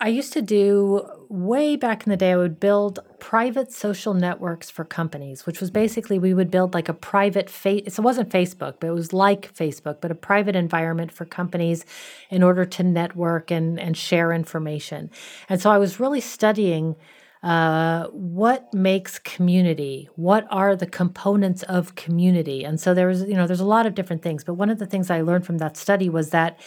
I 0.00 0.08
used 0.08 0.34
to 0.34 0.42
do 0.42 1.08
way 1.30 1.76
back 1.76 2.04
in 2.04 2.10
the 2.10 2.16
day, 2.16 2.32
I 2.32 2.36
would 2.36 2.60
build 2.60 2.98
private 3.20 3.72
social 3.72 4.12
networks 4.12 4.68
for 4.68 4.84
companies, 4.84 5.46
which 5.46 5.60
was 5.60 5.70
basically 5.70 6.18
we 6.18 6.34
would 6.34 6.50
build 6.50 6.74
like 6.74 6.90
a 6.90 6.94
private 6.94 7.48
face. 7.48 7.98
It 7.98 8.02
wasn't 8.02 8.28
Facebook, 8.28 8.74
but 8.80 8.88
it 8.88 8.92
was 8.92 9.12
like 9.12 9.54
Facebook, 9.54 10.00
but 10.02 10.10
a 10.10 10.14
private 10.14 10.56
environment 10.56 11.10
for 11.10 11.24
companies 11.24 11.86
in 12.28 12.42
order 12.42 12.66
to 12.66 12.82
network 12.82 13.50
and, 13.50 13.80
and 13.80 13.96
share 13.96 14.32
information. 14.32 15.10
And 15.48 15.60
so 15.60 15.70
I 15.70 15.78
was 15.78 15.98
really 15.98 16.20
studying 16.20 16.96
uh, 17.44 18.08
what 18.08 18.74
makes 18.74 19.20
community 19.20 20.08
what 20.16 20.46
are 20.50 20.76
the 20.76 20.86
components 20.86 21.64
of 21.64 21.94
community 21.96 22.64
and 22.64 22.80
so 22.80 22.94
there 22.94 23.08
was 23.08 23.22
you 23.24 23.34
know 23.34 23.46
there's 23.46 23.60
a 23.60 23.66
lot 23.66 23.86
of 23.86 23.94
different 23.96 24.22
things 24.22 24.44
but 24.44 24.54
one 24.54 24.70
of 24.70 24.80
the 24.80 24.86
things 24.86 25.10
i 25.10 25.22
learned 25.22 25.46
from 25.46 25.58
that 25.58 25.76
study 25.76 26.10
was 26.10 26.30
that 26.30 26.60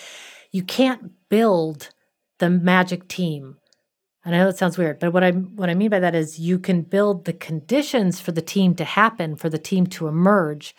you 0.54 0.64
can't 0.64 1.12
build 1.30 1.90
the 2.40 2.50
magic 2.50 3.08
team 3.10 3.58
And 4.26 4.36
I 4.36 4.40
know 4.40 4.50
it 4.50 4.58
sounds 4.58 4.78
weird, 4.78 5.00
but 5.00 5.14
what 5.14 5.24
I 5.24 5.32
what 5.32 5.70
I 5.72 5.76
mean 5.76 5.90
by 5.90 6.00
that 6.00 6.16
is 6.16 6.40
you 6.40 6.60
can 6.60 6.84
build 6.84 7.26
the 7.26 7.34
conditions 7.34 8.22
for 8.22 8.34
the 8.34 8.42
team 8.44 8.76
to 8.76 8.86
happen, 8.86 9.36
for 9.38 9.50
the 9.50 9.60
team 9.60 9.88
to 9.88 10.08
emerge. 10.08 10.76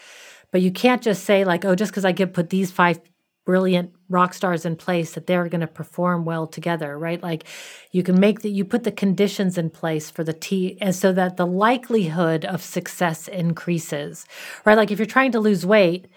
But 0.52 0.62
you 0.62 0.72
can't 0.72 1.02
just 1.02 1.24
say 1.24 1.44
like, 1.44 1.64
oh, 1.64 1.74
just 1.74 1.92
because 1.92 2.04
I 2.06 2.12
get 2.12 2.34
put 2.34 2.50
these 2.50 2.70
five 2.72 3.00
brilliant 3.48 3.94
rock 4.10 4.34
stars 4.34 4.66
in 4.66 4.76
place 4.76 5.14
that 5.14 5.26
they're 5.26 5.48
going 5.48 5.62
to 5.62 5.66
perform 5.66 6.26
well 6.26 6.46
together, 6.46 6.98
right? 6.98 7.22
Like 7.22 7.44
you 7.92 8.02
can 8.02 8.20
make 8.20 8.42
that 8.42 8.50
you 8.50 8.62
put 8.62 8.84
the 8.84 8.92
conditions 8.92 9.56
in 9.56 9.70
place 9.70 10.10
for 10.10 10.22
the 10.22 10.34
team 10.34 10.76
and 10.82 10.94
so 10.94 11.14
that 11.14 11.38
the 11.38 11.46
likelihood 11.46 12.44
of 12.44 12.62
success 12.62 13.26
increases. 13.26 14.26
Right? 14.66 14.76
Like 14.76 14.90
if 14.90 14.98
you're 14.98 15.06
trying 15.06 15.32
to 15.32 15.40
lose 15.40 15.64
weight, 15.64 16.08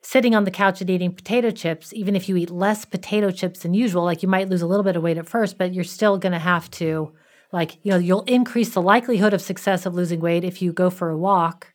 sitting 0.00 0.32
on 0.32 0.44
the 0.44 0.52
couch 0.52 0.80
and 0.80 0.88
eating 0.88 1.12
potato 1.12 1.50
chips, 1.50 1.92
even 1.92 2.14
if 2.14 2.28
you 2.28 2.36
eat 2.36 2.50
less 2.50 2.84
potato 2.84 3.32
chips 3.32 3.64
than 3.64 3.74
usual, 3.74 4.04
like 4.04 4.22
you 4.22 4.28
might 4.28 4.48
lose 4.48 4.62
a 4.62 4.68
little 4.68 4.84
bit 4.84 4.94
of 4.94 5.02
weight 5.02 5.18
at 5.18 5.28
first, 5.28 5.58
but 5.58 5.74
you're 5.74 5.82
still 5.82 6.18
going 6.18 6.30
to 6.30 6.38
have 6.38 6.70
to 6.70 7.10
like, 7.52 7.78
you 7.82 7.90
know, 7.90 7.98
you'll 7.98 8.22
increase 8.38 8.74
the 8.74 8.80
likelihood 8.80 9.34
of 9.34 9.42
success 9.42 9.86
of 9.86 9.96
losing 9.96 10.20
weight 10.20 10.44
if 10.44 10.62
you 10.62 10.72
go 10.72 10.88
for 10.88 11.10
a 11.10 11.18
walk 11.18 11.74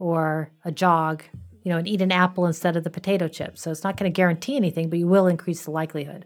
or 0.00 0.50
a 0.64 0.72
jog 0.72 1.22
you 1.62 1.70
know, 1.70 1.78
and 1.78 1.88
eat 1.88 2.02
an 2.02 2.12
apple 2.12 2.46
instead 2.46 2.76
of 2.76 2.84
the 2.84 2.90
potato 2.90 3.28
chips. 3.28 3.62
So 3.62 3.70
it's 3.70 3.84
not 3.84 3.96
going 3.96 4.10
to 4.10 4.14
guarantee 4.14 4.56
anything, 4.56 4.88
but 4.90 4.98
you 4.98 5.06
will 5.06 5.26
increase 5.26 5.64
the 5.64 5.70
likelihood, 5.70 6.24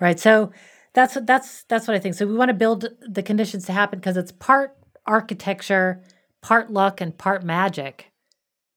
right? 0.00 0.18
So 0.18 0.52
that's 0.94 1.14
what 1.14 1.26
that's 1.26 1.64
that's 1.64 1.86
what 1.86 1.96
I 1.96 2.00
think. 2.00 2.14
So 2.14 2.26
we 2.26 2.34
want 2.34 2.48
to 2.48 2.54
build 2.54 2.86
the 3.00 3.22
conditions 3.22 3.66
to 3.66 3.72
happen 3.72 3.98
because 3.98 4.16
it's 4.16 4.32
part 4.32 4.76
architecture, 5.06 6.02
part 6.42 6.70
luck, 6.70 7.00
and 7.00 7.16
part 7.16 7.44
magic. 7.44 8.10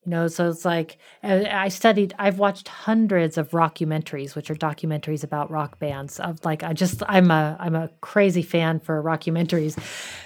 You 0.05 0.11
know, 0.11 0.27
so 0.27 0.49
it's 0.49 0.65
like 0.65 0.97
uh, 1.23 1.43
I 1.49 1.69
studied. 1.69 2.13
I've 2.17 2.39
watched 2.39 2.67
hundreds 2.67 3.37
of 3.37 3.51
rockumentaries, 3.51 4.35
which 4.35 4.49
are 4.49 4.55
documentaries 4.55 5.23
about 5.23 5.51
rock 5.51 5.79
bands. 5.79 6.19
Of 6.19 6.43
like, 6.43 6.63
I 6.63 6.73
just 6.73 7.03
I'm 7.07 7.31
a 7.31 7.55
I'm 7.59 7.75
a 7.75 7.89
crazy 8.01 8.41
fan 8.41 8.79
for 8.79 9.01
rockumentaries, 9.03 9.77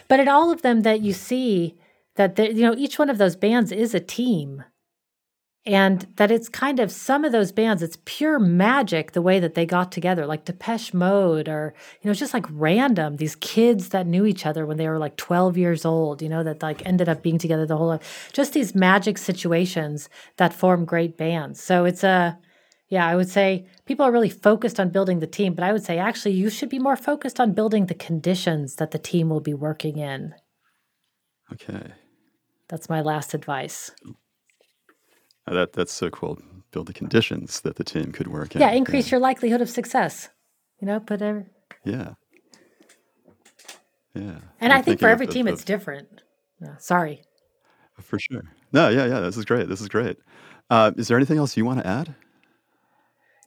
but 0.07 0.19
in 0.19 0.27
all 0.27 0.51
of 0.51 0.61
them 0.61 0.81
that 0.83 1.01
you 1.01 1.13
see 1.13 1.75
that 2.15 2.37
you 2.39 2.61
know 2.61 2.75
each 2.77 2.97
one 2.97 3.09
of 3.09 3.17
those 3.17 3.35
bands 3.35 3.71
is 3.71 3.93
a 3.93 3.99
team 3.99 4.63
and 5.65 6.07
that 6.17 6.29
it's 6.29 6.49
kind 6.49 6.79
of 6.79 6.91
some 6.91 7.23
of 7.23 7.31
those 7.31 7.51
bands 7.51 7.81
it's 7.81 7.97
pure 8.05 8.37
magic 8.37 9.13
the 9.13 9.21
way 9.21 9.39
that 9.39 9.55
they 9.55 9.65
got 9.65 9.91
together 9.91 10.25
like 10.25 10.45
depeche 10.45 10.93
mode 10.93 11.47
or 11.47 11.73
you 12.01 12.07
know 12.07 12.11
it's 12.11 12.19
just 12.19 12.33
like 12.33 12.45
random 12.49 13.15
these 13.17 13.35
kids 13.37 13.89
that 13.89 14.07
knew 14.07 14.25
each 14.25 14.45
other 14.45 14.65
when 14.65 14.77
they 14.77 14.87
were 14.89 14.97
like 14.97 15.15
12 15.15 15.57
years 15.57 15.85
old 15.85 16.21
you 16.21 16.27
know 16.29 16.43
that 16.43 16.61
like 16.61 16.85
ended 16.85 17.07
up 17.07 17.21
being 17.21 17.37
together 17.37 17.65
the 17.65 17.77
whole 17.77 17.87
life 17.87 18.29
just 18.33 18.53
these 18.53 18.75
magic 18.75 19.17
situations 19.17 20.09
that 20.37 20.53
form 20.53 20.85
great 20.85 21.17
bands. 21.17 21.61
So 21.61 21.85
it's 21.85 22.03
a 22.03 22.37
yeah 22.89 23.07
i 23.07 23.15
would 23.15 23.29
say 23.29 23.65
people 23.85 24.05
are 24.05 24.11
really 24.11 24.29
focused 24.29 24.79
on 24.79 24.89
building 24.89 25.19
the 25.19 25.27
team 25.27 25.53
but 25.53 25.63
i 25.63 25.71
would 25.71 25.83
say 25.83 25.97
actually 25.97 26.33
you 26.33 26.49
should 26.49 26.69
be 26.69 26.79
more 26.79 26.97
focused 26.97 27.39
on 27.39 27.53
building 27.53 27.85
the 27.85 27.93
conditions 27.93 28.75
that 28.75 28.91
the 28.91 28.99
team 28.99 29.29
will 29.29 29.39
be 29.39 29.53
working 29.53 29.97
in. 29.97 30.35
Okay. 31.51 31.91
That's 32.67 32.89
my 32.89 33.01
last 33.01 33.33
advice 33.33 33.91
that 35.47 35.73
that's 35.73 35.91
so 35.91 36.09
cool. 36.09 36.39
Build 36.71 36.87
the 36.87 36.93
conditions 36.93 37.61
that 37.61 37.75
the 37.75 37.83
team 37.83 38.11
could 38.11 38.27
work 38.27 38.55
in. 38.55 38.61
Yeah, 38.61 38.71
increase 38.71 39.07
yeah. 39.07 39.15
your 39.15 39.19
likelihood 39.19 39.61
of 39.61 39.69
success. 39.69 40.29
You 40.79 40.87
know, 40.87 40.99
put 40.99 41.21
every... 41.21 41.45
Yeah. 41.85 42.13
Yeah. 44.15 44.37
And 44.59 44.71
I'm 44.73 44.79
i 44.79 44.81
think 44.81 44.99
for 44.99 45.07
every 45.07 45.27
team 45.27 45.47
it's 45.47 45.63
different. 45.63 46.21
sorry. 46.79 47.21
For 48.01 48.19
sure. 48.19 48.43
No, 48.71 48.89
yeah, 48.89 49.05
yeah. 49.05 49.19
This 49.19 49.37
is 49.37 49.45
great. 49.45 49.67
This 49.67 49.81
is 49.81 49.87
great. 49.87 50.17
Uh, 50.69 50.91
is 50.97 51.07
there 51.07 51.17
anything 51.17 51.37
else 51.37 51.55
you 51.57 51.65
want 51.65 51.79
to 51.79 51.87
add? 51.87 52.15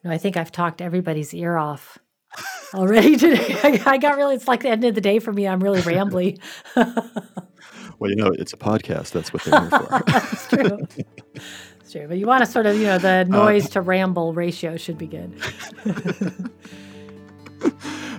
No, 0.05 0.11
I 0.11 0.19
think 0.19 0.37
I've 0.37 0.53
talked 0.53 0.81
everybody's 0.81 1.35
ear 1.35 1.57
off 1.57 1.99
already 2.75 3.17
today. 3.19 3.57
I, 3.63 3.83
I 3.87 3.99
got 3.99 4.17
really, 4.17 4.37
it's 4.37 4.47
like 4.47 4.63
the 4.63 4.69
end 4.69 4.85
of 4.85 4.95
the 4.95 5.01
day 5.01 5.19
for 5.19 5.33
me. 5.33 5.49
I'm 5.49 5.61
really 5.61 5.81
rambly. 5.81 6.41
well, 6.77 8.11
you 8.11 8.17
know, 8.17 8.31
it's 8.39 8.53
a 8.53 8.57
podcast. 8.57 9.11
That's 9.13 9.33
what 9.33 9.43
they're 9.43 9.61
here 9.61 9.71
for. 9.71 10.03
That's 10.07 10.49
true 10.49 10.87
true. 11.93 12.07
But 12.09 12.19
you 12.19 12.27
want 12.27 12.45
to 12.45 12.51
sort 12.51 12.67
of, 12.67 12.77
you 12.77 12.85
know, 12.85 12.99
the 12.99 13.09
uh, 13.09 13.25
noise 13.25 13.67
uh, 13.67 13.71
to 13.71 13.81
ramble 13.81 14.33
ratio 14.33 14.77
should 14.77 14.99
be 14.99 15.07
good. 15.07 15.33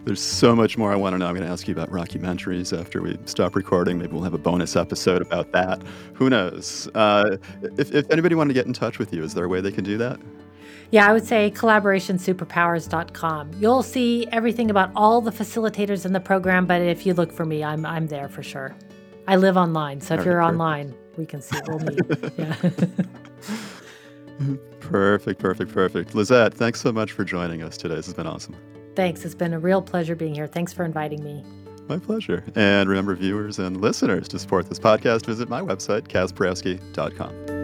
There's 0.06 0.22
so 0.22 0.56
much 0.56 0.78
more 0.78 0.94
I 0.94 0.96
want 0.96 1.16
to 1.16 1.18
know. 1.18 1.28
I'm 1.28 1.36
going 1.36 1.46
to 1.46 1.52
ask 1.52 1.68
you 1.68 1.74
about 1.74 1.90
rockumentaries 1.90 2.78
after 2.78 3.02
we 3.02 3.18
stop 3.26 3.58
recording. 3.58 3.98
Maybe 3.98 4.14
we'll 4.14 4.24
have 4.24 4.34
a 4.34 4.38
bonus 4.38 4.78
episode 4.78 5.22
about 5.22 5.52
that. 5.52 5.84
Who 6.14 6.30
knows? 6.30 6.88
Uh, 6.96 7.36
if, 7.78 7.94
if 7.94 8.10
anybody 8.10 8.34
wanted 8.34 8.50
to 8.50 8.54
get 8.54 8.68
in 8.68 8.74
touch 8.74 9.00
with 9.00 9.14
you, 9.14 9.24
is 9.24 9.34
there 9.34 9.44
a 9.44 9.50
way 9.50 9.60
they 9.60 9.72
can 9.72 9.84
do 9.84 9.98
that? 9.98 10.18
Yeah, 10.92 11.10
I 11.10 11.14
would 11.14 11.26
say 11.26 11.52
collaborationsuperpowers.com. 11.52 13.52
You'll 13.60 13.84
see 13.84 14.28
everything 14.32 14.72
about 14.72 14.92
all 14.96 15.20
the 15.20 15.32
facilitators 15.32 16.06
in 16.06 16.14
the 16.14 16.22
program, 16.22 16.66
but 16.66 16.82
if 16.82 17.06
you 17.06 17.14
look 17.14 17.34
for 17.34 17.46
me, 17.46 17.64
I'm 17.64 17.86
I'm 17.86 18.08
there 18.08 18.30
for 18.30 18.42
sure. 18.42 18.76
I 19.28 19.36
live 19.36 19.58
online, 19.58 20.00
so 20.00 20.16
if 20.16 20.24
you're 20.24 20.42
online, 20.42 20.96
we 21.18 21.26
can 21.26 21.42
see 21.42 21.58
we'll 21.68 21.80
meet. 21.80 22.00
yeah. 22.38 22.56
perfect, 24.80 25.40
perfect, 25.40 25.72
perfect. 25.74 26.16
Lizette, 26.16 26.54
thanks 26.54 26.82
so 26.82 26.92
much 26.92 27.12
for 27.12 27.24
joining 27.24 27.64
us 27.64 27.78
today. 27.78 27.96
This 27.96 28.06
has 28.06 28.16
been 28.16 28.28
awesome. 28.28 28.56
Thanks. 28.96 29.26
It's 29.26 29.36
been 29.36 29.54
a 29.54 29.60
real 29.60 29.82
pleasure 29.82 30.16
being 30.16 30.34
here. 30.34 30.48
Thanks 30.48 30.74
for 30.74 30.84
inviting 30.84 31.24
me. 31.24 31.44
My 31.88 32.00
pleasure. 32.00 32.44
And 32.56 32.90
remember, 32.90 33.16
viewers 33.16 33.60
and 33.60 33.80
listeners, 33.80 34.28
to 34.30 34.40
support 34.40 34.68
this 34.68 34.80
podcast, 34.80 35.26
visit 35.26 35.50
my 35.50 35.62
website, 35.62 36.08
kazprowski.com. 36.08 37.57